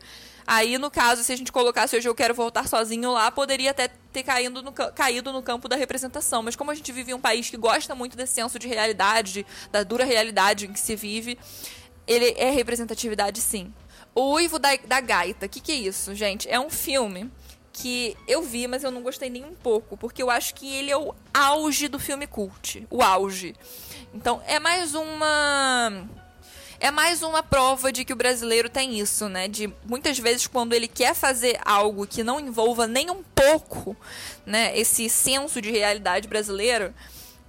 Aí, 0.51 0.79
no 0.79 0.91
caso, 0.91 1.23
se 1.23 1.31
a 1.31 1.37
gente 1.37 1.53
colocasse 1.53 1.95
hoje 1.95 2.09
Eu 2.09 2.15
Quero 2.15 2.35
Voltar 2.35 2.67
Sozinho 2.67 3.13
lá, 3.13 3.31
poderia 3.31 3.71
até 3.71 3.89
ter 4.11 4.23
caído 4.23 4.63
no, 4.63 4.73
caído 4.73 5.31
no 5.31 5.43
campo 5.43 5.69
da 5.69 5.77
representação. 5.77 6.43
Mas 6.43 6.57
como 6.57 6.71
a 6.71 6.75
gente 6.75 6.91
vive 6.91 7.11
em 7.13 7.15
um 7.15 7.21
país 7.21 7.51
que 7.51 7.57
gosta 7.59 7.95
muito 7.95 8.17
desse 8.17 8.33
senso 8.33 8.59
de 8.59 8.67
realidade, 8.67 9.33
de, 9.33 9.47
da 9.71 9.83
dura 9.83 10.07
realidade 10.07 10.67
em 10.67 10.73
que 10.73 10.81
se 10.81 10.97
vive, 10.97 11.39
ele 12.07 12.35
é 12.39 12.51
representatividade 12.51 13.43
sim. 13.43 13.75
O 14.15 14.33
Uivo 14.33 14.59
da, 14.59 14.71
da 14.87 15.03
Gaita, 15.03 15.45
o 15.45 15.49
que, 15.51 15.61
que 15.61 15.71
é 15.71 15.75
isso, 15.75 16.15
gente? 16.15 16.49
É 16.49 16.59
um 16.59 16.71
filme 16.71 17.31
que 17.73 18.17
eu 18.27 18.43
vi, 18.43 18.67
mas 18.67 18.83
eu 18.83 18.91
não 18.91 19.03
gostei 19.03 19.31
nem 19.31 19.45
um 19.45 19.55
pouco, 19.55 19.97
porque 19.97 20.23
eu 20.23 20.31
acho 20.31 20.55
que 20.55 20.73
ele 20.75 20.91
é 20.91 20.97
o 20.97 21.15
auge 21.33 21.89
do 21.89 21.99
filme 21.99 22.27
cult, 22.27 22.87
o 22.91 23.03
auge. 23.03 23.55
Então, 24.13 24.43
é 24.47 24.59
mais 24.59 24.95
uma 24.95 26.09
é 26.81 26.91
mais 26.93 27.23
uma 27.23 27.43
prova 27.43 27.91
de 27.91 28.05
que 28.05 28.13
o 28.13 28.17
brasileiro 28.17 28.71
tem 28.71 28.99
isso, 29.01 29.29
né? 29.29 29.49
De 29.49 29.73
muitas 29.85 30.19
vezes 30.19 30.47
quando 30.47 30.73
ele 30.73 30.87
quer 30.87 31.15
fazer 31.15 31.59
algo 31.65 32.07
que 32.07 32.23
não 32.23 32.39
envolva 32.39 32.87
nem 32.87 33.11
um 33.11 33.23
pouco, 33.35 33.97
né, 34.47 34.79
esse 34.79 35.09
senso 35.09 35.61
de 35.61 35.71
realidade 35.71 36.29
brasileiro, 36.29 36.95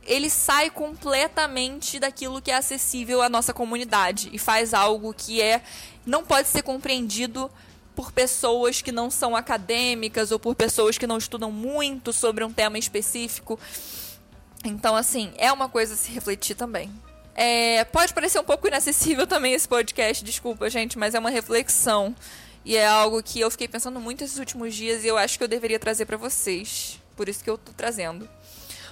ele 0.03 0.29
sai 0.29 0.71
completamente 0.71 1.99
daquilo 1.99 2.41
que 2.41 2.49
é 2.49 2.55
acessível 2.55 3.21
à 3.21 3.29
nossa 3.29 3.53
comunidade 3.53 4.29
e 4.33 4.39
faz 4.39 4.73
algo 4.73 5.13
que 5.13 5.41
é 5.41 5.61
não 6.05 6.23
pode 6.23 6.47
ser 6.47 6.63
compreendido 6.63 7.51
por 7.99 8.13
pessoas 8.13 8.81
que 8.81 8.93
não 8.93 9.11
são 9.11 9.35
acadêmicas 9.35 10.31
ou 10.31 10.39
por 10.39 10.55
pessoas 10.55 10.97
que 10.97 11.05
não 11.05 11.17
estudam 11.17 11.51
muito 11.51 12.13
sobre 12.13 12.45
um 12.45 12.53
tema 12.53 12.77
específico. 12.77 13.59
Então, 14.63 14.95
assim, 14.95 15.33
é 15.35 15.51
uma 15.51 15.67
coisa 15.67 15.95
a 15.95 15.97
se 15.97 16.09
refletir 16.09 16.55
também. 16.55 16.89
É, 17.35 17.83
pode 17.83 18.13
parecer 18.13 18.39
um 18.39 18.43
pouco 18.45 18.69
inacessível 18.69 19.27
também 19.27 19.53
esse 19.53 19.67
podcast, 19.67 20.23
desculpa, 20.23 20.69
gente, 20.69 20.97
mas 20.97 21.13
é 21.13 21.19
uma 21.19 21.29
reflexão. 21.29 22.15
E 22.63 22.77
é 22.77 22.87
algo 22.87 23.21
que 23.21 23.41
eu 23.41 23.51
fiquei 23.51 23.67
pensando 23.67 23.99
muito 23.99 24.23
esses 24.23 24.39
últimos 24.39 24.73
dias 24.73 25.03
e 25.03 25.07
eu 25.07 25.17
acho 25.17 25.37
que 25.37 25.43
eu 25.43 25.49
deveria 25.49 25.77
trazer 25.77 26.05
para 26.05 26.15
vocês. 26.15 27.01
Por 27.17 27.27
isso 27.27 27.43
que 27.43 27.49
eu 27.49 27.57
tô 27.57 27.73
trazendo. 27.73 28.29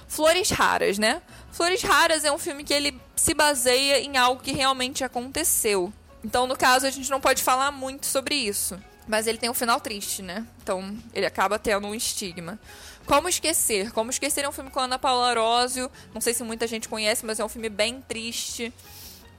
Flores 0.06 0.50
Raras, 0.50 0.98
né? 0.98 1.22
Flores 1.50 1.80
Raras 1.80 2.26
é 2.26 2.30
um 2.30 2.38
filme 2.38 2.62
que 2.62 2.74
ele 2.74 3.00
se 3.16 3.32
baseia 3.32 4.00
em 4.00 4.18
algo 4.18 4.42
que 4.42 4.52
realmente 4.52 5.02
aconteceu. 5.02 5.90
Então, 6.22 6.46
no 6.46 6.58
caso, 6.58 6.86
a 6.86 6.90
gente 6.90 7.10
não 7.10 7.22
pode 7.22 7.42
falar 7.42 7.70
muito 7.70 8.04
sobre 8.04 8.34
isso. 8.34 8.78
Mas 9.08 9.26
ele 9.26 9.38
tem 9.38 9.48
um 9.48 9.54
final 9.54 9.80
triste, 9.80 10.22
né? 10.22 10.46
Então 10.62 10.96
ele 11.14 11.24
acaba 11.24 11.58
tendo 11.58 11.86
um 11.86 11.94
estigma. 11.94 12.58
Como 13.06 13.28
Esquecer? 13.28 13.90
Como 13.92 14.10
Esquecer 14.10 14.44
é 14.44 14.48
um 14.48 14.52
filme 14.52 14.70
com 14.70 14.80
a 14.80 14.84
Ana 14.84 14.98
Paula 14.98 15.30
Arósio. 15.30 15.90
Não 16.12 16.20
sei 16.20 16.34
se 16.34 16.44
muita 16.44 16.66
gente 16.66 16.88
conhece, 16.88 17.24
mas 17.24 17.40
é 17.40 17.44
um 17.44 17.48
filme 17.48 17.70
bem 17.70 18.02
triste. 18.06 18.72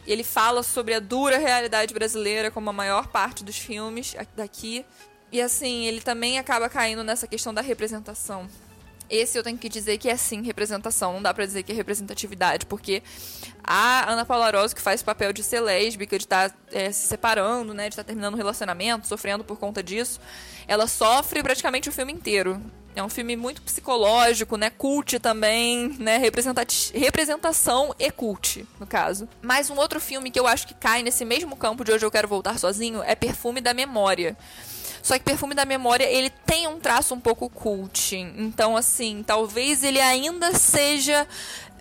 Ele 0.07 0.23
fala 0.23 0.63
sobre 0.63 0.95
a 0.95 0.99
dura 0.99 1.37
realidade 1.37 1.93
brasileira, 1.93 2.49
como 2.49 2.71
a 2.71 2.73
maior 2.73 3.07
parte 3.07 3.43
dos 3.43 3.57
filmes 3.59 4.15
daqui. 4.35 4.83
E 5.31 5.39
assim, 5.39 5.85
ele 5.85 6.01
também 6.01 6.39
acaba 6.39 6.67
caindo 6.67 7.03
nessa 7.03 7.27
questão 7.27 7.53
da 7.53 7.61
representação. 7.61 8.49
Esse 9.09 9.37
eu 9.37 9.43
tenho 9.43 9.57
que 9.57 9.67
dizer 9.67 9.97
que 9.97 10.09
é 10.09 10.15
sim 10.15 10.41
representação, 10.43 11.13
não 11.13 11.21
dá 11.21 11.33
pra 11.33 11.45
dizer 11.45 11.63
que 11.63 11.71
é 11.71 11.75
representatividade, 11.75 12.65
porque 12.65 13.01
a 13.63 14.11
Ana 14.11 14.25
Paula 14.25 14.51
Rosa, 14.51 14.75
que 14.75 14.81
faz 14.81 15.01
o 15.01 15.05
papel 15.05 15.33
de 15.33 15.43
ser 15.43 15.59
lésbica, 15.61 16.17
de 16.17 16.25
estar 16.25 16.49
tá, 16.49 16.55
é, 16.71 16.91
se 16.91 17.07
separando, 17.07 17.73
né, 17.73 17.89
de 17.89 17.93
estar 17.93 18.03
tá 18.03 18.07
terminando 18.07 18.33
um 18.33 18.37
relacionamento, 18.37 19.07
sofrendo 19.07 19.43
por 19.43 19.57
conta 19.57 19.81
disso, 19.81 20.19
ela 20.67 20.87
sofre 20.87 21.41
praticamente 21.41 21.89
o 21.89 21.91
filme 21.91 22.13
inteiro. 22.13 22.61
É 22.95 23.03
um 23.03 23.09
filme 23.09 23.35
muito 23.35 23.61
psicológico, 23.61 24.57
né? 24.57 24.69
Cult 24.69 25.19
também, 25.19 25.95
né? 25.99 26.17
Representação 26.17 27.95
e 27.97 28.11
cult, 28.11 28.67
no 28.79 28.85
caso. 28.85 29.29
Mas 29.41 29.69
um 29.69 29.77
outro 29.77 30.01
filme 30.01 30.31
que 30.31 30.39
eu 30.39 30.47
acho 30.47 30.67
que 30.67 30.73
cai 30.73 31.01
nesse 31.03 31.23
mesmo 31.23 31.55
campo 31.55 31.85
de 31.85 31.91
Hoje 31.91 32.05
Eu 32.05 32.11
Quero 32.11 32.27
Voltar 32.27 32.57
Sozinho 32.59 33.01
é 33.03 33.15
Perfume 33.15 33.61
da 33.61 33.73
Memória. 33.73 34.35
Só 35.09 35.17
que 35.17 35.25
Perfume 35.25 35.55
da 35.55 35.65
Memória, 35.65 36.03
ele 36.03 36.29
tem 36.29 36.67
um 36.67 36.79
traço 36.79 37.15
um 37.15 37.19
pouco 37.19 37.49
cult. 37.49 38.15
Então, 38.15 38.77
assim, 38.77 39.23
talvez 39.25 39.83
ele 39.83 39.99
ainda 39.99 40.53
seja 40.53 41.27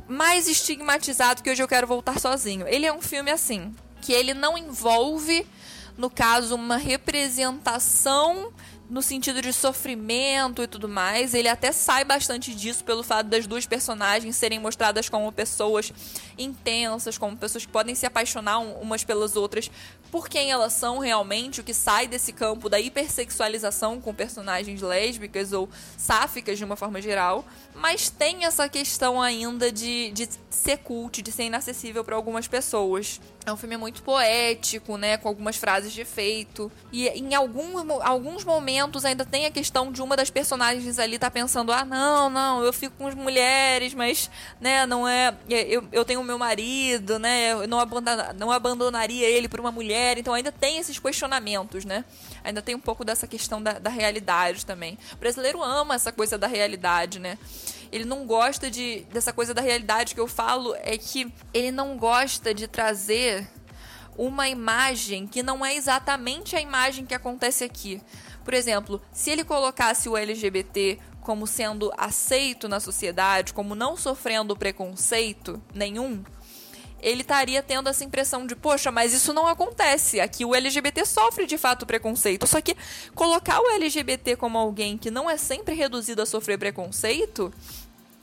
mais 0.09 0.49
estigmatizado 0.49 1.43
que 1.43 1.51
Hoje 1.51 1.63
Eu 1.63 1.69
Quero 1.69 1.87
Voltar 1.87 2.19
Sozinho. 2.19 2.67
Ele 2.67 2.87
é 2.87 2.93
um 2.93 3.03
filme, 3.03 3.31
assim, 3.31 3.75
que 4.01 4.15
ele 4.15 4.33
não 4.33 4.57
envolve, 4.57 5.47
no 5.95 6.09
caso, 6.09 6.55
uma 6.55 6.79
representação 6.79 8.51
no 8.89 9.03
sentido 9.03 9.43
de 9.43 9.53
sofrimento 9.53 10.63
e 10.63 10.67
tudo 10.67 10.89
mais. 10.89 11.35
Ele 11.35 11.49
até 11.49 11.71
sai 11.73 12.05
bastante 12.05 12.55
disso 12.55 12.83
pelo 12.83 13.03
fato 13.03 13.27
das 13.27 13.47
duas 13.47 13.67
personagens 13.67 14.37
serem 14.37 14.59
mostradas 14.59 15.09
como 15.09 15.31
pessoas 15.31 15.93
intensas, 16.39 17.19
como 17.19 17.37
pessoas 17.37 17.67
que 17.67 17.73
podem 17.73 17.95
se 17.95 18.07
apaixonar 18.07 18.59
umas 18.59 19.05
pelas 19.05 19.37
outras 19.37 19.71
por 20.11 20.29
quem 20.29 20.51
elas 20.51 20.73
são 20.73 20.99
realmente, 20.99 21.61
o 21.61 21.65
que 21.65 21.75
sai 21.75 22.07
desse 22.07 22.33
campo 22.33 22.69
da 22.69 22.81
hipersexualização 22.81 24.01
com 24.01 24.15
personagens 24.15 24.81
lésbicas 24.81 25.53
ou 25.53 25.69
sáficas 25.97 26.59
de 26.59 26.65
uma 26.65 26.77
forma 26.77 27.01
geral, 27.01 27.45
mas 27.75 28.09
tem 28.09 28.45
essa 28.45 28.69
questão 28.69 29.21
ainda 29.21 29.71
de, 29.71 30.11
de 30.13 30.29
ser 30.51 30.79
cult, 30.79 31.23
de 31.23 31.31
ser 31.31 31.45
inacessível 31.45 32.03
para 32.03 32.17
algumas 32.17 32.49
pessoas. 32.49 33.21
É 33.47 33.53
um 33.53 33.57
filme 33.57 33.77
muito 33.77 34.03
poético, 34.03 34.97
né, 34.99 35.17
com 35.17 35.29
algumas 35.29 35.57
frases 35.57 35.93
de 35.93 36.01
efeito, 36.01 36.71
e 36.93 37.09
em 37.09 37.35
algum, 37.35 38.03
alguns 38.03 38.45
momentos 38.45 39.05
ainda 39.05 39.25
tem 39.25 39.47
a 39.47 39.51
questão 39.51 39.91
de 39.91 40.03
uma 40.03 40.17
das 40.17 40.29
personagens 40.29 40.99
ali 40.99 41.19
tá 41.19 41.31
pensando: 41.31 41.73
"Ah, 41.73 41.85
não, 41.85 42.29
não, 42.29 42.63
eu 42.63 42.73
fico 42.73 42.97
com 42.99 43.07
as 43.07 43.15
mulheres, 43.15 43.95
mas, 43.95 44.31
né, 44.61 44.85
não 44.85 45.09
é, 45.09 45.35
eu, 45.49 45.87
eu 45.93 46.05
tenho 46.05 46.23
meu 46.23 46.39
marido, 46.39 47.19
né, 47.19 47.53
eu 47.53 47.69
não, 47.69 47.81
abandona, 47.81 48.33
não 48.35 48.51
abandonaria 48.51 49.27
ele 49.29 49.49
por 49.49 49.61
uma 49.61 49.73
mulher 49.73 49.98
mulher, 49.99 50.19
então 50.19 50.33
ainda 50.33 50.53
tem 50.53 50.79
esses 50.79 50.99
questionamentos, 50.99 51.85
né? 51.85 52.05
Ainda 52.45 52.63
tem 52.63 52.75
um 52.75 52.81
pouco 52.81 53.05
dessa 53.05 53.27
questão 53.27 53.61
da, 53.61 53.79
da 53.79 53.91
realidade 53.91 54.65
também. 54.65 54.97
O 55.13 55.17
brasileiro 55.17 55.63
ama 55.63 55.95
essa 55.95 56.13
coisa 56.13 56.39
da 56.39 56.47
realidade, 56.47 57.19
né? 57.19 57.37
Ele 57.91 58.05
não 58.05 58.27
gosta 58.27 58.71
de 58.71 59.01
dessa 59.13 59.33
coisa 59.33 59.53
da 59.53 59.61
realidade 59.61 60.15
que 60.15 60.21
eu 60.21 60.29
falo 60.29 60.75
é 60.83 60.97
que 60.97 61.33
ele 61.53 61.73
não 61.73 61.97
gosta 61.97 62.55
de 62.55 62.69
trazer 62.69 63.49
uma 64.17 64.49
imagem 64.49 65.27
que 65.27 65.43
não 65.43 65.65
é 65.65 65.75
exatamente 65.75 66.57
a 66.57 66.61
imagem 66.61 67.05
que 67.05 67.15
acontece 67.15 67.65
aqui. 67.65 68.01
Por 68.45 68.55
exemplo, 68.55 69.01
se 69.13 69.31
ele 69.31 69.45
colocasse 69.45 70.09
o 70.09 70.17
LGBT 70.17 70.99
como 71.21 71.47
sendo 71.47 71.93
aceito 71.97 72.69
na 72.69 72.81
sociedade, 72.81 73.53
como 73.53 73.75
não 73.75 73.97
sofrendo 73.97 74.57
preconceito 74.57 75.63
nenhum, 75.75 76.25
ele 77.01 77.23
estaria 77.23 77.63
tendo 77.63 77.89
essa 77.89 78.05
impressão 78.05 78.47
de, 78.47 78.57
poxa, 78.57 78.91
mas 78.91 79.13
isso 79.13 79.33
não 79.33 79.47
acontece. 79.47 80.21
Aqui 80.21 80.45
o 80.45 80.55
LGBT 80.55 81.05
sofre 81.05 81.47
de 81.47 81.57
fato 81.57 81.87
preconceito. 81.87 82.47
Só 82.47 82.61
que 82.61 82.77
colocar 83.15 83.61
o 83.61 83.69
LGBT 83.71 84.37
como 84.37 84.59
alguém 84.59 84.99
que 84.99 85.11
não 85.11 85.31
é 85.31 85.37
sempre 85.37 85.75
reduzido 85.75 86.23
a 86.23 86.27
sofrer 86.27 86.59
preconceito 86.59 87.53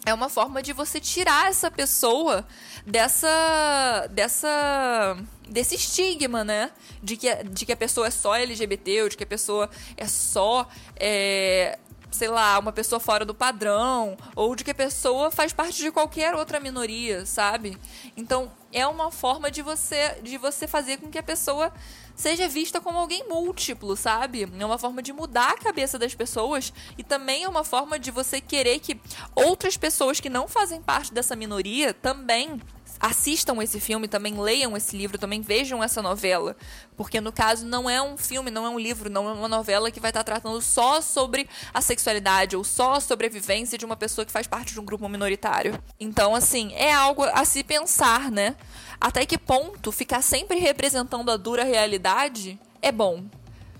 é 0.05 0.13
uma 0.13 0.29
forma 0.29 0.61
de 0.61 0.71
você 0.71 0.99
tirar 0.99 1.49
essa 1.49 1.71
pessoa 1.71 2.45
dessa 2.85 4.07
dessa 4.11 5.17
desse 5.49 5.75
estigma, 5.75 6.43
né? 6.43 6.71
De 7.01 7.17
que, 7.17 7.33
de 7.43 7.65
que 7.65 7.71
a 7.71 7.77
pessoa 7.77 8.07
é 8.07 8.11
só 8.11 8.35
LGBT, 8.35 9.03
ou 9.03 9.09
de 9.09 9.17
que 9.17 9.23
a 9.23 9.27
pessoa 9.27 9.69
é 9.97 10.07
só 10.07 10.67
é, 10.95 11.79
sei 12.15 12.29
lá, 12.29 12.57
uma 12.57 12.71
pessoa 12.71 12.99
fora 12.99 13.25
do 13.25 13.35
padrão, 13.35 14.17
ou 14.35 14.55
de 14.55 14.63
que 14.63 14.71
a 14.71 14.75
pessoa 14.75 15.29
faz 15.29 15.53
parte 15.53 15.81
de 15.81 15.91
qualquer 15.91 16.33
outra 16.33 16.59
minoria, 16.59 17.25
sabe? 17.25 17.77
Então, 18.15 18.51
é 18.71 18.87
uma 18.87 19.11
forma 19.11 19.49
de 19.51 19.61
você 19.61 20.19
de 20.21 20.37
você 20.37 20.67
fazer 20.67 20.97
com 20.97 21.09
que 21.09 21.17
a 21.17 21.23
pessoa 21.23 21.71
seja 22.15 22.47
vista 22.47 22.81
como 22.81 22.97
alguém 22.97 23.27
múltiplo, 23.27 23.95
sabe? 23.95 24.49
É 24.57 24.65
uma 24.65 24.77
forma 24.77 25.01
de 25.01 25.13
mudar 25.13 25.51
a 25.51 25.57
cabeça 25.57 25.99
das 25.99 26.15
pessoas 26.15 26.73
e 26.97 27.03
também 27.03 27.43
é 27.43 27.49
uma 27.49 27.63
forma 27.63 27.99
de 27.99 28.11
você 28.11 28.41
querer 28.41 28.79
que 28.79 28.99
outras 29.35 29.77
pessoas 29.77 30.19
que 30.19 30.29
não 30.29 30.47
fazem 30.47 30.81
parte 30.81 31.13
dessa 31.13 31.35
minoria 31.35 31.93
também 31.93 32.61
assistam 33.05 33.61
esse 33.61 33.79
filme, 33.79 34.07
também 34.07 34.33
leiam 34.39 34.75
esse 34.75 34.97
livro, 34.97 35.19
também 35.19 35.39
vejam 35.39 35.83
essa 35.83 36.01
novela. 36.01 36.55
Porque 36.97 37.21
no 37.21 37.31
caso 37.31 37.65
não 37.65 37.87
é 37.87 38.01
um 38.01 38.17
filme, 38.17 38.49
não 38.49 38.65
é 38.65 38.69
um 38.69 38.79
livro, 38.79 39.11
não 39.11 39.29
é 39.29 39.33
uma 39.33 39.47
novela 39.47 39.91
que 39.91 39.99
vai 39.99 40.09
estar 40.09 40.23
tratando 40.23 40.59
só 40.59 40.99
sobre 41.01 41.47
a 41.71 41.81
sexualidade 41.81 42.55
ou 42.55 42.63
só 42.63 42.99
sobre 42.99 43.27
a 43.27 43.29
vivência 43.29 43.77
de 43.77 43.85
uma 43.85 43.95
pessoa 43.95 44.25
que 44.25 44.31
faz 44.31 44.47
parte 44.47 44.73
de 44.73 44.79
um 44.79 44.85
grupo 44.85 45.07
minoritário. 45.07 45.79
Então, 45.99 46.33
assim, 46.33 46.73
é 46.73 46.91
algo 46.91 47.23
a 47.23 47.45
se 47.45 47.63
pensar, 47.63 48.31
né? 48.31 48.55
Até 48.99 49.23
que 49.23 49.37
ponto 49.37 49.91
ficar 49.91 50.23
sempre 50.23 50.57
representando 50.57 51.29
a 51.29 51.37
dura 51.37 51.63
realidade 51.63 52.59
é 52.81 52.91
bom. 52.91 53.23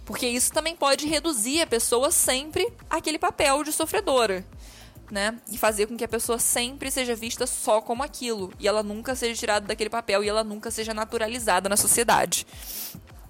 Porque 0.05 0.27
isso 0.27 0.53
também 0.53 0.75
pode 0.75 1.07
reduzir 1.07 1.61
a 1.61 1.67
pessoa 1.67 2.11
sempre 2.11 2.71
àquele 2.87 3.17
papel 3.17 3.63
de 3.63 3.71
sofredora 3.71 4.45
né? 5.11 5.37
E 5.51 5.57
fazer 5.57 5.87
com 5.87 5.97
que 5.97 6.03
a 6.03 6.07
pessoa 6.07 6.39
sempre 6.39 6.89
seja 6.91 7.15
vista 7.15 7.45
só 7.47 7.81
como 7.81 8.03
aquilo. 8.03 8.53
E 8.59 8.67
ela 8.67 8.83
nunca 8.83 9.15
seja 9.15 9.39
tirada 9.39 9.67
daquele 9.67 9.89
papel 9.89 10.23
e 10.23 10.29
ela 10.29 10.43
nunca 10.43 10.71
seja 10.71 10.93
naturalizada 10.93 11.69
na 11.69 11.77
sociedade. 11.77 12.45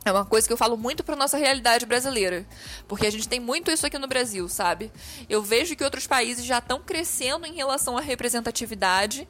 É 0.05 0.11
uma 0.11 0.23
coisa 0.23 0.45
que 0.45 0.53
eu 0.53 0.57
falo 0.57 0.77
muito 0.77 1.03
para 1.03 1.15
nossa 1.15 1.35
realidade 1.35 1.83
brasileira, 1.83 2.45
porque 2.87 3.07
a 3.07 3.11
gente 3.11 3.27
tem 3.27 3.39
muito 3.39 3.71
isso 3.71 3.87
aqui 3.87 3.97
no 3.97 4.07
Brasil, 4.07 4.47
sabe? 4.47 4.91
Eu 5.27 5.41
vejo 5.41 5.75
que 5.75 5.83
outros 5.83 6.05
países 6.05 6.45
já 6.45 6.59
estão 6.59 6.79
crescendo 6.79 7.47
em 7.47 7.55
relação 7.55 7.97
à 7.97 8.01
representatividade, 8.01 9.27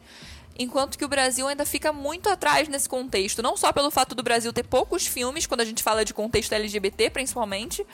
enquanto 0.57 0.97
que 0.97 1.05
o 1.05 1.07
Brasil 1.07 1.47
ainda 1.47 1.65
fica 1.65 1.91
muito 1.91 2.29
atrás 2.29 2.67
nesse 2.67 2.87
contexto, 2.87 3.41
não 3.41 3.57
só 3.57 3.71
pelo 3.71 3.91
fato 3.91 4.15
do 4.15 4.23
Brasil 4.23 4.51
ter 4.53 4.63
poucos 4.63 5.05
filmes 5.05 5.45
quando 5.45 5.61
a 5.61 5.65
gente 5.65 5.83
fala 5.83 6.05
de 6.05 6.13
contexto 6.13 6.53
LGBT, 6.53 7.09
principalmente, 7.09 7.85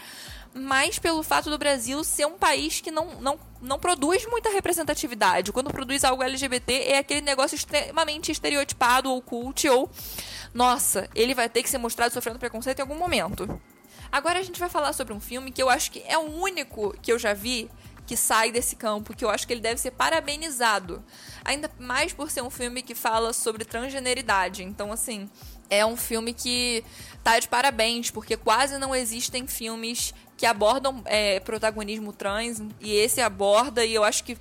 mas 0.54 1.00
pelo 1.00 1.24
fato 1.24 1.50
do 1.50 1.58
Brasil 1.58 2.04
ser 2.04 2.26
um 2.26 2.38
país 2.38 2.82
que 2.82 2.92
não, 2.92 3.22
não, 3.22 3.40
não 3.62 3.80
produz 3.80 4.26
muita 4.28 4.50
representatividade. 4.50 5.52
Quando 5.52 5.72
produz 5.72 6.04
algo 6.04 6.22
LGBT, 6.22 6.74
é 6.88 6.98
aquele 6.98 7.22
negócio 7.22 7.56
extremamente 7.56 8.32
estereotipado 8.32 9.10
ou 9.10 9.22
cult, 9.22 9.68
ou 9.70 9.90
nossa, 10.54 11.10
ele 11.16 11.34
vai 11.34 11.48
ter 11.48 11.64
que 11.64 11.70
ser 11.70 11.78
mostrado 11.78 12.14
sofrendo 12.14 12.40
preconceito 12.40 12.80
em 12.80 12.82
algum 12.82 12.98
momento. 12.98 13.60
Agora 14.12 14.40
a 14.40 14.44
gente 14.44 14.60
vai 14.60 14.68
falar 14.68 14.92
sobre 14.92 15.14
um 15.14 15.22
filme 15.22 15.52
que 15.52 15.64
eu 15.64 15.70
acho 15.70 15.90
que 15.90 16.04
é 16.06 16.18
o 16.18 16.42
único 16.42 16.94
que 17.02 17.14
eu 17.14 17.18
já 17.18 17.34
vi 17.34 17.70
que 18.12 18.18
sai 18.18 18.52
desse 18.52 18.76
campo, 18.76 19.16
que 19.16 19.24
eu 19.24 19.30
acho 19.30 19.48
que 19.48 19.54
ele 19.54 19.62
deve 19.62 19.80
ser 19.80 19.92
parabenizado. 19.92 21.02
Ainda 21.46 21.72
mais 21.80 22.12
por 22.12 22.30
ser 22.30 22.42
um 22.42 22.50
filme 22.50 22.82
que 22.82 22.94
fala 22.94 23.32
sobre 23.32 23.64
transgeneridade. 23.64 24.64
Então, 24.64 24.92
assim, 24.92 25.30
é 25.70 25.86
um 25.86 25.96
filme 25.96 26.34
que 26.34 26.84
tá 27.24 27.40
de 27.40 27.48
parabéns, 27.48 28.12
porque 28.12 28.36
quase 28.36 28.78
não 28.78 28.94
existem 28.94 29.48
filmes 29.48 30.14
que 30.36 30.46
abordam 30.46 31.02
é, 31.06 31.40
protagonismo 31.40 32.12
trans, 32.12 32.62
e 32.82 32.94
esse 32.94 33.22
aborda, 33.22 33.86
e 33.86 33.94
eu 33.94 34.04
acho 34.04 34.26
que 34.26 34.38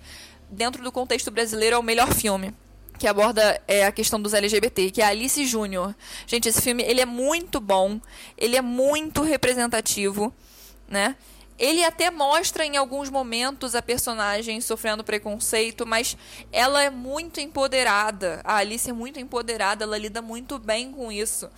dentro 0.50 0.82
do 0.82 0.90
contexto 0.90 1.30
brasileiro 1.30 1.76
é 1.76 1.78
o 1.78 1.82
melhor 1.82 2.12
filme 2.12 2.52
que 2.98 3.06
aborda 3.06 3.62
é, 3.68 3.86
a 3.86 3.92
questão 3.92 4.20
dos 4.20 4.34
LGBT, 4.34 4.90
que 4.90 5.00
é 5.00 5.06
Alice 5.06 5.46
Júnior. 5.46 5.94
Gente, 6.26 6.48
esse 6.48 6.60
filme 6.60 6.82
ele 6.82 7.00
é 7.00 7.06
muito 7.06 7.58
bom, 7.60 8.00
ele 8.36 8.56
é 8.56 8.60
muito 8.60 9.22
representativo, 9.22 10.34
né? 10.86 11.16
Ele 11.60 11.84
até 11.84 12.10
mostra 12.10 12.64
em 12.64 12.78
alguns 12.78 13.10
momentos 13.10 13.74
a 13.74 13.82
personagem 13.82 14.62
sofrendo 14.62 15.04
preconceito, 15.04 15.86
mas 15.86 16.16
ela 16.50 16.82
é 16.82 16.88
muito 16.88 17.38
empoderada. 17.38 18.40
A 18.42 18.56
Alice 18.56 18.88
é 18.88 18.92
muito 18.94 19.20
empoderada, 19.20 19.84
ela 19.84 19.98
lida 19.98 20.22
muito 20.22 20.58
bem 20.58 20.90
com 20.90 21.12
isso 21.12 21.50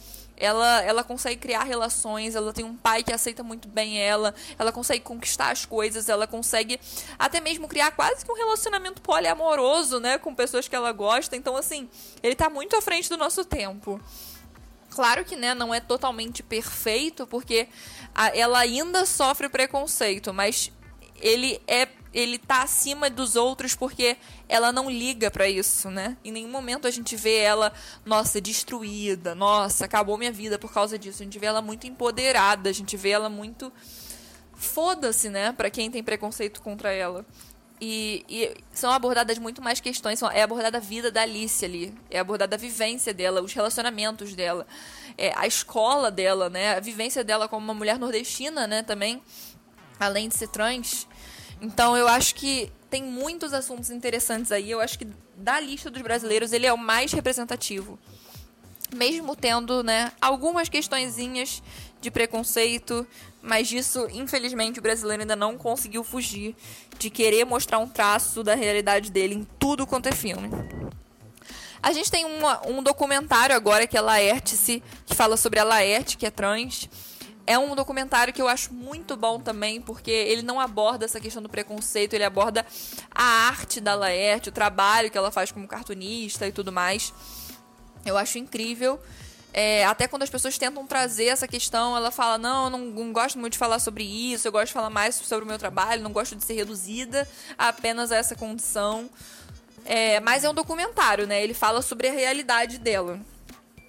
ela, 0.43 0.83
ela 0.83 1.05
consegue 1.05 1.37
criar 1.37 1.63
relações, 1.63 2.35
ela 2.35 2.53
tem 2.53 2.65
um 2.65 2.77
pai 2.77 3.05
que 3.05 3.13
aceita 3.13 3.45
muito 3.45 3.69
bem 3.69 4.01
ela, 4.01 4.35
ela 4.59 4.73
consegue 4.73 5.05
conquistar 5.05 5.53
as 5.53 5.65
coisas, 5.65 6.09
ela 6.09 6.27
consegue 6.27 6.81
até 7.17 7.41
mesmo 7.41 7.69
criar 7.69 7.93
quase 7.93 8.25
que 8.25 8.33
um 8.33 8.35
relacionamento 8.35 9.01
poliamoroso, 9.01 10.01
né, 10.01 10.19
com 10.19 10.35
pessoas 10.35 10.67
que 10.67 10.75
ela 10.75 10.91
gosta. 10.91 11.37
Então, 11.37 11.57
assim, 11.57 11.89
ele 12.23 12.35
tá 12.35 12.51
muito 12.51 12.75
à 12.77 12.83
frente 12.83 13.09
do 13.09 13.17
nosso 13.17 13.45
tempo. 13.45 14.01
Claro 14.95 15.25
que, 15.25 15.37
né, 15.37 15.55
não 15.55 15.73
é 15.73 15.81
totalmente 15.81 16.43
perfeito, 16.43 17.27
porque 17.27 17.67
a, 18.15 18.29
ela 18.37 18.59
ainda 18.59 19.07
sofre 19.07 19.49
preconceito, 19.49 20.35
mas 20.35 20.71
ele 21.17 21.61
é 21.67 21.89
ele 22.13 22.37
tá 22.37 22.63
acima 22.63 23.09
dos 23.09 23.37
outros 23.37 23.75
porque 23.75 24.19
ela 24.47 24.71
não 24.71 24.91
liga 24.91 25.31
para 25.31 25.49
isso, 25.49 25.91
né? 25.91 26.15
Em 26.23 26.31
nenhum 26.31 26.51
momento 26.51 26.87
a 26.87 26.91
gente 26.91 27.17
vê 27.17 27.39
ela, 27.39 27.73
nossa, 28.05 28.39
destruída, 28.39 29.35
nossa, 29.35 29.87
acabou 29.87 30.19
minha 30.19 30.31
vida 30.31 30.59
por 30.59 30.71
causa 30.71 30.99
disso. 30.99 31.23
A 31.23 31.25
gente 31.25 31.39
vê 31.39 31.47
ela 31.47 31.63
muito 31.63 31.87
empoderada, 31.87 32.69
a 32.69 32.73
gente 32.73 32.99
vê 32.99 33.09
ela 33.09 33.31
muito 33.31 33.73
foda-se, 34.55 35.31
né, 35.31 35.53
para 35.53 35.71
quem 35.71 35.91
tem 35.91 36.05
preconceito 36.05 36.61
contra 36.61 36.93
ela. 36.93 37.25
E, 37.85 38.25
e, 38.29 38.55
são 38.73 38.93
abordadas 38.93 39.39
muito 39.39 39.61
mais 39.61 39.81
questões. 39.81 40.17
São, 40.17 40.31
é 40.31 40.41
abordada 40.41 40.79
a 40.79 40.81
vida 40.81 41.11
da 41.11 41.23
Alice 41.23 41.65
ali. 41.65 41.93
É 42.09 42.21
abordada 42.21 42.55
a 42.55 42.59
vivência 42.59 43.13
dela, 43.13 43.43
os 43.43 43.53
relacionamentos 43.53 44.37
dela, 44.37 44.69
é, 45.19 45.33
a 45.35 45.49
escola 45.49 46.09
dela, 46.09 46.49
né? 46.49 46.77
A 46.77 46.81
vivência 46.81 47.25
dela 47.25 47.49
como 47.49 47.65
uma 47.65 47.75
mulher 47.75 47.99
nordestina, 47.99 48.69
né? 48.69 48.85
Também, 48.85 49.21
além 49.99 50.29
de 50.29 50.37
ser 50.37 50.47
trans. 50.47 51.09
Então 51.61 51.97
eu 51.97 52.07
acho 52.07 52.37
que 52.37 52.71
tem 52.89 53.03
muitos 53.03 53.53
assuntos 53.53 53.91
interessantes 53.91 54.53
aí. 54.53 54.71
Eu 54.71 54.81
acho 54.81 54.97
que 54.97 55.09
da 55.37 55.59
lista 55.59 55.91
dos 55.91 56.03
brasileiros 56.03 56.53
ele 56.53 56.67
é 56.67 56.73
o 56.73 56.79
mais 56.79 57.13
representativo. 57.13 57.99
Mesmo 58.95 59.35
tendo, 59.35 59.83
né, 59.83 60.13
algumas 60.21 60.69
questõezinhas 60.69 61.61
de 62.01 62.13
preconceito, 62.13 63.05
mas 63.43 63.67
disso, 63.67 64.07
infelizmente, 64.13 64.79
o 64.79 64.83
brasileiro 64.83 65.23
ainda 65.23 65.35
não 65.35 65.59
conseguiu 65.59 66.05
fugir 66.05 66.55
de 66.97 67.11
querer 67.11 67.45
mostrar 67.45 67.79
um 67.79 67.89
traço 67.89 68.45
da 68.45 68.55
realidade 68.55 69.11
dele 69.11 69.35
em 69.35 69.47
tudo 69.59 69.87
quanto 69.87 70.07
é 70.07 70.13
filme. 70.13 70.49
A 71.83 71.93
gente 71.93 72.09
tem 72.09 72.25
uma, 72.25 72.65
um 72.69 72.81
documentário 72.81 73.57
agora 73.57 73.89
que 73.89 73.99
é 73.99 74.01
Laerte-se, 74.01 74.81
que 75.05 75.15
fala 75.17 75.37
sobre 75.37 75.59
a 75.59 75.65
Laerte, 75.65 76.17
que 76.17 76.25
é 76.25 76.31
trans. 76.31 76.89
É 77.45 77.59
um 77.59 77.75
documentário 77.75 78.33
que 78.33 78.41
eu 78.41 78.47
acho 78.47 78.73
muito 78.73 79.17
bom 79.17 79.41
também, 79.41 79.81
porque 79.81 80.13
ele 80.13 80.43
não 80.43 80.61
aborda 80.61 81.05
essa 81.05 81.19
questão 81.19 81.43
do 81.43 81.49
preconceito, 81.49 82.15
ele 82.15 82.23
aborda 82.23 82.65
a 83.13 83.25
arte 83.49 83.81
da 83.81 83.97
Laerte, 83.97 84.51
o 84.51 84.53
trabalho 84.53 85.11
que 85.11 85.19
ela 85.19 85.33
faz 85.33 85.51
como 85.51 85.67
cartunista 85.67 86.47
e 86.47 86.53
tudo 86.53 86.71
mais. 86.71 87.13
Eu 88.07 88.17
acho 88.17 88.39
incrível. 88.39 89.01
É, 89.53 89.85
até 89.85 90.09
quando 90.09 90.23
as 90.23 90.31
pessoas 90.31 90.57
tentam 90.57 90.87
trazer 90.87 91.27
essa 91.27 91.47
questão, 91.47 91.97
ela 91.97 92.11
fala: 92.11 92.39
Não, 92.39 92.65
eu 92.65 92.71
não, 92.71 92.79
não, 92.79 93.13
gosto 93.13 93.39
muito 93.39 93.53
de 93.53 93.59
falar 93.59 93.79
sobre 93.79 94.03
isso, 94.03 94.49
eu 94.49 94.53
gosto 94.53 94.69
de 94.69 94.73
falar 94.73 94.89
mais 94.89 95.15
sobre 95.17 95.45
o 95.45 95.49
meu 95.49 95.59
trabalho, 95.59 96.03
não 96.03 96.13
gosto 96.13 96.35
de 96.35 96.45
ser 96.45 96.55
reduzida 96.55 97.29
apenas 97.59 98.11
a 98.11 98.17
essa 98.17 98.35
condição. 98.35 99.11
É, 99.85 100.21
mas 100.21 100.45
é 100.45 100.49
um 100.49 100.55
documentário, 100.55 101.27
né? 101.27 101.43
Ele 101.43 101.55
fala 101.55 101.83
sobre 101.83 102.09
a 102.09 102.13
realidade 102.13 102.79
dela. 102.79 103.21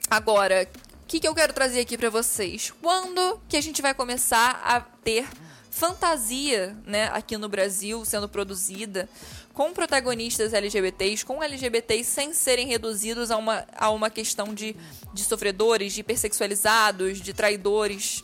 Agora, 0.09 0.67
o 1.03 1.05
que, 1.07 1.19
que 1.19 1.27
eu 1.27 1.35
quero 1.35 1.53
trazer 1.53 1.81
aqui 1.81 1.97
para 1.97 2.09
vocês? 2.09 2.73
Quando 2.81 3.39
que 3.47 3.55
a 3.55 3.61
gente 3.61 3.81
vai 3.81 3.93
começar 3.93 4.61
a 4.65 4.81
ter 4.81 5.27
fantasia, 5.69 6.75
né, 6.85 7.09
aqui 7.13 7.37
no 7.37 7.47
Brasil 7.47 8.03
sendo 8.05 8.27
produzida? 8.27 9.07
Com 9.53 9.71
protagonistas 9.71 10.51
LGBTs, 10.53 11.23
com 11.23 11.43
LGBTs 11.43 12.09
sem 12.09 12.33
serem 12.33 12.67
reduzidos 12.67 13.29
a 13.29 13.37
uma, 13.37 13.65
a 13.75 13.89
uma 13.91 14.09
questão 14.09 14.53
de, 14.53 14.75
de 15.13 15.23
sofredores, 15.23 15.93
de 15.93 16.01
hipersexualizados, 16.01 17.21
de 17.21 17.33
traidores. 17.33 18.23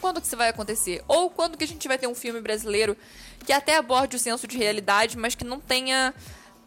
Quando 0.00 0.20
que 0.20 0.26
isso 0.26 0.36
vai 0.36 0.48
acontecer? 0.48 1.04
Ou 1.06 1.28
quando 1.28 1.58
que 1.58 1.64
a 1.64 1.68
gente 1.68 1.86
vai 1.86 1.98
ter 1.98 2.06
um 2.06 2.14
filme 2.14 2.40
brasileiro 2.40 2.96
que 3.44 3.52
até 3.52 3.76
aborde 3.76 4.16
o 4.16 4.18
senso 4.18 4.46
de 4.46 4.56
realidade, 4.56 5.18
mas 5.18 5.34
que 5.34 5.44
não 5.44 5.60
tenha 5.60 6.14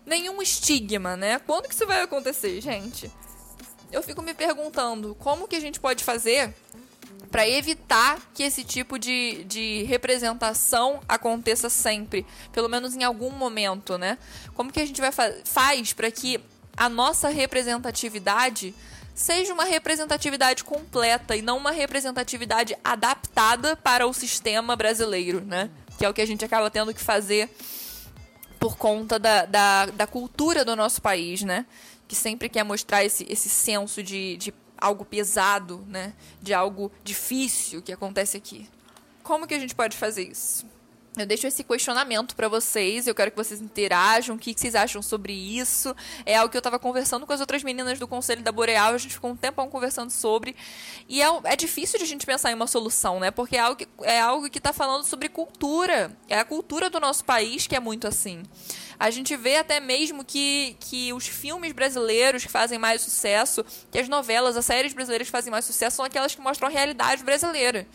nenhum 0.05 0.41
estigma, 0.41 1.17
né? 1.17 1.39
Quando 1.39 1.67
que 1.67 1.73
isso 1.73 1.87
vai 1.87 2.01
acontecer, 2.01 2.61
gente? 2.61 3.11
Eu 3.91 4.03
fico 4.03 4.21
me 4.21 4.33
perguntando 4.33 5.15
como 5.15 5.47
que 5.47 5.55
a 5.55 5.59
gente 5.59 5.79
pode 5.79 6.03
fazer 6.03 6.53
para 7.29 7.47
evitar 7.47 8.19
que 8.33 8.43
esse 8.43 8.63
tipo 8.63 8.97
de, 8.97 9.43
de 9.45 9.83
representação 9.83 10.99
aconteça 11.07 11.69
sempre, 11.69 12.25
pelo 12.51 12.67
menos 12.67 12.95
em 12.95 13.03
algum 13.03 13.29
momento, 13.29 13.97
né? 13.97 14.17
Como 14.53 14.71
que 14.71 14.79
a 14.79 14.85
gente 14.85 14.99
vai 14.99 15.11
fa 15.11 15.31
faz 15.45 15.93
para 15.93 16.09
que 16.11 16.39
a 16.75 16.89
nossa 16.89 17.29
representatividade 17.29 18.73
seja 19.13 19.53
uma 19.53 19.65
representatividade 19.65 20.63
completa 20.63 21.35
e 21.35 21.41
não 21.41 21.57
uma 21.57 21.71
representatividade 21.71 22.75
adaptada 22.83 23.75
para 23.75 24.07
o 24.07 24.13
sistema 24.13 24.75
brasileiro, 24.75 25.41
né? 25.41 25.69
Que 25.97 26.05
é 26.05 26.09
o 26.09 26.13
que 26.13 26.21
a 26.21 26.27
gente 26.27 26.43
acaba 26.43 26.69
tendo 26.71 26.93
que 26.93 27.01
fazer 27.01 27.49
por 28.59 28.77
conta 28.77 29.17
da, 29.17 29.45
da, 29.45 29.85
da 29.87 30.07
cultura 30.07 30.63
do 30.63 30.75
nosso 30.75 31.01
país, 31.01 31.43
né? 31.43 31.65
Que 32.07 32.15
sempre 32.15 32.49
quer 32.49 32.63
mostrar 32.63 33.03
esse, 33.03 33.25
esse 33.29 33.49
senso 33.49 34.01
de, 34.01 34.37
de 34.37 34.53
algo 34.81 35.05
pesado, 35.05 35.85
né? 35.87 36.13
De 36.41 36.53
algo 36.53 36.91
difícil 37.03 37.81
que 37.81 37.93
acontece 37.93 38.35
aqui. 38.35 38.67
Como 39.23 39.47
que 39.47 39.53
a 39.53 39.59
gente 39.59 39.75
pode 39.75 39.95
fazer 39.95 40.23
isso? 40.23 40.65
Eu 41.17 41.25
deixo 41.25 41.45
esse 41.45 41.61
questionamento 41.61 42.37
para 42.37 42.47
vocês. 42.47 43.05
Eu 43.05 43.13
quero 43.13 43.31
que 43.31 43.37
vocês 43.37 43.59
interajam. 43.59 44.37
O 44.37 44.39
que 44.39 44.53
vocês 44.57 44.75
acham 44.75 45.01
sobre 45.01 45.33
isso? 45.33 45.93
É 46.25 46.37
algo 46.37 46.49
que 46.49 46.55
eu 46.55 46.61
estava 46.61 46.79
conversando 46.79 47.27
com 47.27 47.33
as 47.33 47.41
outras 47.41 47.63
meninas 47.63 47.99
do 47.99 48.07
Conselho 48.07 48.41
da 48.41 48.51
Boreal. 48.51 48.93
A 48.93 48.97
gente 48.97 49.15
ficou 49.15 49.29
um 49.29 49.35
tempão 49.35 49.69
conversando 49.69 50.09
sobre. 50.09 50.55
E 51.09 51.21
é, 51.21 51.27
é 51.43 51.55
difícil 51.57 51.99
de 51.99 52.05
a 52.05 52.07
gente 52.07 52.25
pensar 52.25 52.49
em 52.49 52.53
uma 52.53 52.65
solução, 52.65 53.19
né? 53.19 53.29
Porque 53.29 53.57
é 53.57 53.59
algo 53.59 54.49
que 54.49 54.57
é 54.57 54.57
está 54.57 54.71
falando 54.71 55.03
sobre 55.03 55.27
cultura. 55.27 56.17
É 56.29 56.39
a 56.39 56.45
cultura 56.45 56.89
do 56.89 56.99
nosso 56.99 57.25
país 57.25 57.67
que 57.67 57.75
é 57.75 57.79
muito 57.79 58.07
assim. 58.07 58.43
A 59.01 59.09
gente 59.09 59.35
vê 59.35 59.55
até 59.55 59.79
mesmo 59.79 60.23
que, 60.23 60.77
que 60.79 61.11
os 61.11 61.25
filmes 61.25 61.71
brasileiros 61.71 62.45
que 62.45 62.51
fazem 62.51 62.77
mais 62.77 63.01
sucesso, 63.01 63.65
que 63.89 63.97
as 63.97 64.07
novelas, 64.07 64.55
as 64.55 64.63
séries 64.63 64.93
brasileiras 64.93 65.27
que 65.27 65.31
fazem 65.31 65.49
mais 65.49 65.65
sucesso, 65.65 65.95
são 65.95 66.05
aquelas 66.05 66.35
que 66.35 66.39
mostram 66.39 66.67
a 66.67 66.71
realidade 66.71 67.23
brasileira. 67.23 67.87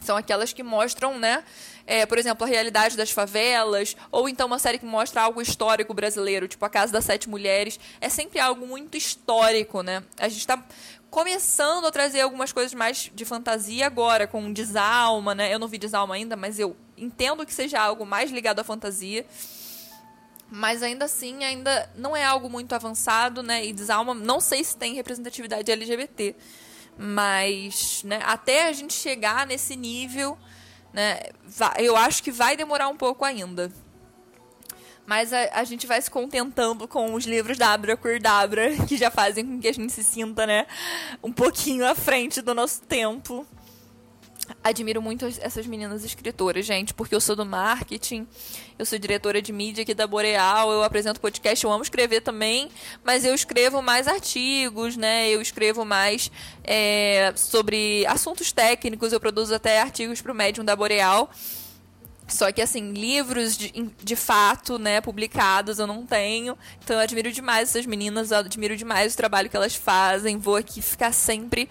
São 0.00 0.16
aquelas 0.16 0.52
que 0.52 0.60
mostram, 0.60 1.20
né? 1.20 1.44
É, 1.86 2.04
por 2.04 2.18
exemplo, 2.18 2.44
a 2.44 2.48
realidade 2.48 2.96
das 2.96 3.12
favelas, 3.12 3.96
ou 4.10 4.28
então 4.28 4.48
uma 4.48 4.58
série 4.58 4.76
que 4.76 4.84
mostra 4.84 5.22
algo 5.22 5.40
histórico 5.40 5.94
brasileiro, 5.94 6.48
tipo 6.48 6.64
A 6.64 6.68
Casa 6.68 6.92
das 6.92 7.04
Sete 7.04 7.30
Mulheres. 7.30 7.78
É 8.00 8.08
sempre 8.08 8.40
algo 8.40 8.66
muito 8.66 8.96
histórico, 8.96 9.82
né? 9.84 10.02
A 10.18 10.28
gente 10.28 10.40
está 10.40 10.60
começando 11.12 11.86
a 11.86 11.92
trazer 11.92 12.22
algumas 12.22 12.50
coisas 12.50 12.74
mais 12.74 13.08
de 13.14 13.24
fantasia 13.24 13.86
agora, 13.86 14.26
com 14.26 14.52
Desalma, 14.52 15.32
né? 15.32 15.54
Eu 15.54 15.60
não 15.60 15.68
vi 15.68 15.78
Desalma 15.78 16.16
ainda, 16.16 16.34
mas 16.34 16.58
eu 16.58 16.76
entendo 16.98 17.46
que 17.46 17.54
seja 17.54 17.80
algo 17.80 18.04
mais 18.04 18.32
ligado 18.32 18.58
à 18.58 18.64
fantasia 18.64 19.24
mas 20.54 20.82
ainda 20.82 21.06
assim 21.06 21.42
ainda 21.44 21.90
não 21.96 22.14
é 22.14 22.22
algo 22.22 22.50
muito 22.50 22.74
avançado, 22.74 23.42
né? 23.42 23.64
E 23.64 23.72
Desalma, 23.72 24.12
não 24.12 24.38
sei 24.38 24.62
se 24.62 24.76
tem 24.76 24.92
representatividade 24.92 25.72
LGBT, 25.72 26.36
mas, 26.98 28.02
né, 28.04 28.20
até 28.22 28.68
a 28.68 28.72
gente 28.74 28.92
chegar 28.92 29.46
nesse 29.46 29.74
nível, 29.74 30.36
né, 30.92 31.20
eu 31.78 31.96
acho 31.96 32.22
que 32.22 32.30
vai 32.30 32.54
demorar 32.54 32.88
um 32.88 32.96
pouco 32.98 33.24
ainda. 33.24 33.72
Mas 35.06 35.32
a, 35.32 35.48
a 35.54 35.64
gente 35.64 35.86
vai 35.86 36.02
se 36.02 36.10
contentando 36.10 36.86
com 36.86 37.14
os 37.14 37.24
livros 37.24 37.56
da 37.56 37.72
Abra 37.72 37.96
Curdabra, 37.96 38.76
que 38.86 38.98
já 38.98 39.10
fazem 39.10 39.46
com 39.46 39.58
que 39.58 39.68
a 39.68 39.72
gente 39.72 39.90
se 39.90 40.04
sinta, 40.04 40.46
né, 40.46 40.66
um 41.22 41.32
pouquinho 41.32 41.86
à 41.88 41.94
frente 41.94 42.42
do 42.42 42.52
nosso 42.52 42.82
tempo 42.82 43.46
admiro 44.62 45.00
muito 45.00 45.26
essas 45.40 45.66
meninas 45.66 46.04
escritoras, 46.04 46.64
gente, 46.64 46.94
porque 46.94 47.14
eu 47.14 47.20
sou 47.20 47.36
do 47.36 47.44
marketing, 47.44 48.26
eu 48.78 48.84
sou 48.84 48.98
diretora 48.98 49.40
de 49.40 49.52
mídia 49.52 49.82
aqui 49.82 49.94
da 49.94 50.06
Boreal, 50.06 50.72
eu 50.72 50.82
apresento 50.82 51.20
podcast, 51.20 51.64
eu 51.64 51.72
amo 51.72 51.82
escrever 51.82 52.20
também, 52.20 52.68
mas 53.04 53.24
eu 53.24 53.34
escrevo 53.34 53.82
mais 53.82 54.08
artigos, 54.08 54.96
né? 54.96 55.28
Eu 55.28 55.40
escrevo 55.40 55.84
mais 55.84 56.30
é, 56.64 57.32
sobre 57.36 58.04
assuntos 58.06 58.52
técnicos, 58.52 59.12
eu 59.12 59.20
produzo 59.20 59.54
até 59.54 59.80
artigos 59.80 60.20
para 60.20 60.32
o 60.32 60.34
Medium 60.34 60.64
da 60.64 60.74
Boreal. 60.74 61.30
Só 62.28 62.50
que, 62.50 62.62
assim, 62.62 62.92
livros 62.92 63.56
de, 63.56 63.72
de 64.02 64.16
fato, 64.16 64.78
né, 64.78 65.00
publicados 65.00 65.78
eu 65.78 65.86
não 65.86 66.06
tenho. 66.06 66.56
Então 66.82 66.96
eu 66.96 67.02
admiro 67.02 67.30
demais 67.30 67.68
essas 67.68 67.84
meninas, 67.84 68.30
eu 68.30 68.38
admiro 68.38 68.76
demais 68.76 69.12
o 69.12 69.16
trabalho 69.16 69.50
que 69.50 69.56
elas 69.56 69.74
fazem. 69.74 70.38
Vou 70.38 70.56
aqui 70.56 70.80
ficar 70.80 71.12
sempre 71.12 71.68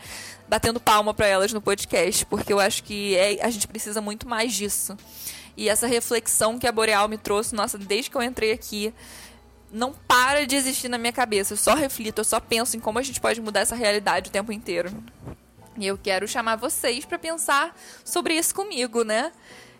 batendo 0.51 0.81
palma 0.81 1.13
para 1.13 1.27
elas 1.27 1.53
no 1.53 1.61
podcast, 1.61 2.25
porque 2.25 2.51
eu 2.51 2.59
acho 2.59 2.83
que 2.83 3.15
é, 3.15 3.41
a 3.41 3.49
gente 3.49 3.69
precisa 3.69 4.01
muito 4.01 4.27
mais 4.27 4.51
disso. 4.51 4.97
E 5.55 5.69
essa 5.69 5.87
reflexão 5.87 6.59
que 6.59 6.67
a 6.67 6.71
Boreal 6.73 7.07
me 7.07 7.17
trouxe, 7.17 7.55
nossa, 7.55 7.77
desde 7.77 8.11
que 8.11 8.17
eu 8.17 8.21
entrei 8.21 8.51
aqui, 8.51 8.93
não 9.71 9.93
para 9.93 10.45
de 10.45 10.57
existir 10.57 10.89
na 10.89 10.97
minha 10.97 11.13
cabeça. 11.13 11.53
Eu 11.53 11.57
só 11.57 11.73
reflito, 11.73 12.19
eu 12.19 12.25
só 12.25 12.37
penso 12.41 12.75
em 12.75 12.81
como 12.81 12.99
a 12.99 13.01
gente 13.01 13.21
pode 13.21 13.39
mudar 13.39 13.61
essa 13.61 13.75
realidade 13.77 14.27
o 14.27 14.31
tempo 14.33 14.51
inteiro. 14.51 14.91
E 15.77 15.87
eu 15.87 15.97
quero 15.97 16.27
chamar 16.27 16.57
vocês 16.57 17.05
para 17.05 17.17
pensar 17.17 17.73
sobre 18.03 18.33
isso 18.33 18.53
comigo, 18.53 19.05
né? 19.05 19.31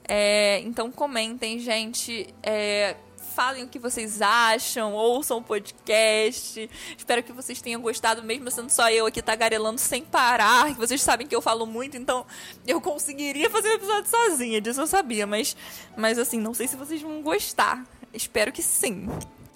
É, 0.08 0.60
então 0.60 0.90
comentem, 0.90 1.60
gente. 1.60 2.34
É, 2.42 2.96
falem 3.32 3.64
o 3.64 3.68
que 3.68 3.80
vocês 3.80 4.22
acham, 4.22 4.94
ouçam 4.94 5.38
o 5.38 5.44
podcast. 5.44 6.70
Espero 6.98 7.24
que 7.24 7.32
vocês 7.32 7.62
tenham 7.62 7.82
gostado, 7.82 8.22
mesmo 8.22 8.52
sendo 8.52 8.70
só 8.70 8.90
eu 8.90 9.06
aqui 9.06 9.22
tagarelando 9.22 9.80
sem 9.80 10.04
parar. 10.04 10.74
Vocês 10.76 11.02
sabem 11.02 11.26
que 11.26 11.36
eu 11.36 11.42
falo 11.42 11.66
muito, 11.66 11.98
então 11.98 12.26
eu 12.68 12.80
conseguiria 12.82 13.50
fazer 13.50 13.70
o 13.70 13.72
um 13.72 13.76
episódio 13.76 14.10
sozinha, 14.10 14.62
disso 14.62 14.82
eu 14.82 14.88
sabia, 14.88 15.26
mas, 15.26 15.56
mas 15.98 16.20
assim, 16.20 16.40
não 16.40 16.54
sei 16.54 16.68
se 16.68 16.76
vocês 16.76 17.02
vão 17.02 17.22
gostar. 17.22 17.84
Espero 18.14 18.52
que 18.52 18.62
sim. 18.62 19.08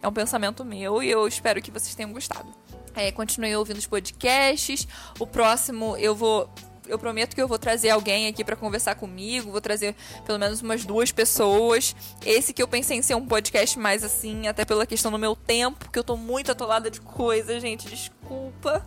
É 0.02 0.08
um 0.08 0.14
pensamento 0.14 0.64
meu 0.64 1.04
e 1.04 1.10
eu 1.10 1.28
espero 1.28 1.62
que 1.62 1.72
vocês 1.72 1.94
tenham 1.96 2.14
gostado. 2.14 2.48
É, 2.96 3.12
continue 3.12 3.56
ouvindo 3.56 3.78
os 3.78 3.88
podcasts. 3.88 4.88
O 5.20 5.28
próximo 5.28 5.98
eu 5.98 6.16
vou 6.16 6.50
eu 6.88 6.98
prometo 6.98 7.36
que 7.36 7.42
eu 7.42 7.48
vou 7.48 7.58
trazer 7.58 7.90
alguém 7.90 8.28
aqui 8.28 8.44
para 8.44 8.56
conversar 8.56 8.96
comigo, 8.96 9.52
vou 9.52 9.62
trazer 9.62 9.96
pelo 10.26 10.40
menos 10.40 10.62
umas 10.62 10.86
duas 10.86 11.12
pessoas. 11.12 11.96
Esse 12.26 12.54
que 12.54 12.62
eu 12.62 12.68
pensei 12.68 12.98
em 12.98 13.02
ser 13.02 13.16
um 13.16 13.26
podcast 13.26 13.78
mais 13.78 14.04
assim, 14.04 14.48
até 14.48 14.66
pela 14.66 14.86
questão 14.86 15.12
do 15.12 15.18
meu 15.18 15.36
tempo, 15.36 15.90
que 15.92 16.00
eu 16.00 16.04
tô 16.04 16.18
muito 16.18 16.52
atolada 16.52 16.90
de 16.90 17.02
coisa, 17.02 17.60
gente, 17.60 17.88
desculpa. 17.88 18.86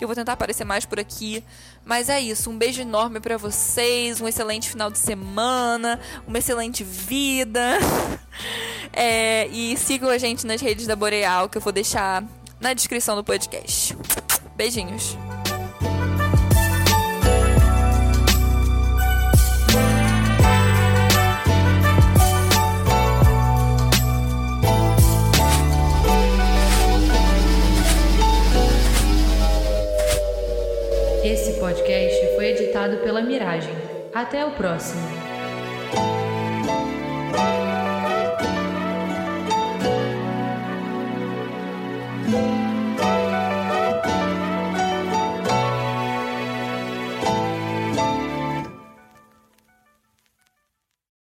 Eu 0.00 0.08
vou 0.08 0.14
tentar 0.14 0.32
aparecer 0.32 0.64
mais 0.64 0.86
por 0.86 0.98
aqui. 0.98 1.44
Mas 1.84 2.08
é 2.08 2.20
isso, 2.20 2.50
um 2.50 2.56
beijo 2.56 2.80
enorme 2.80 3.20
para 3.20 3.36
vocês, 3.36 4.20
um 4.20 4.28
excelente 4.28 4.68
final 4.68 4.90
de 4.90 4.98
semana, 4.98 6.00
uma 6.26 6.38
excelente 6.38 6.84
vida. 6.84 7.78
É, 8.92 9.46
e 9.48 9.76
sigam 9.76 10.10
a 10.10 10.18
gente 10.18 10.44
nas 10.44 10.60
redes 10.60 10.84
da 10.84 10.96
Boreal, 10.96 11.48
que 11.48 11.56
eu 11.56 11.62
vou 11.62 11.72
deixar 11.72 12.24
na 12.60 12.72
descrição 12.72 13.14
do 13.14 13.22
podcast. 13.22 13.96
Beijinhos. 14.56 15.16
Até 34.12 34.44
o 34.44 34.50
próximo. 34.52 35.06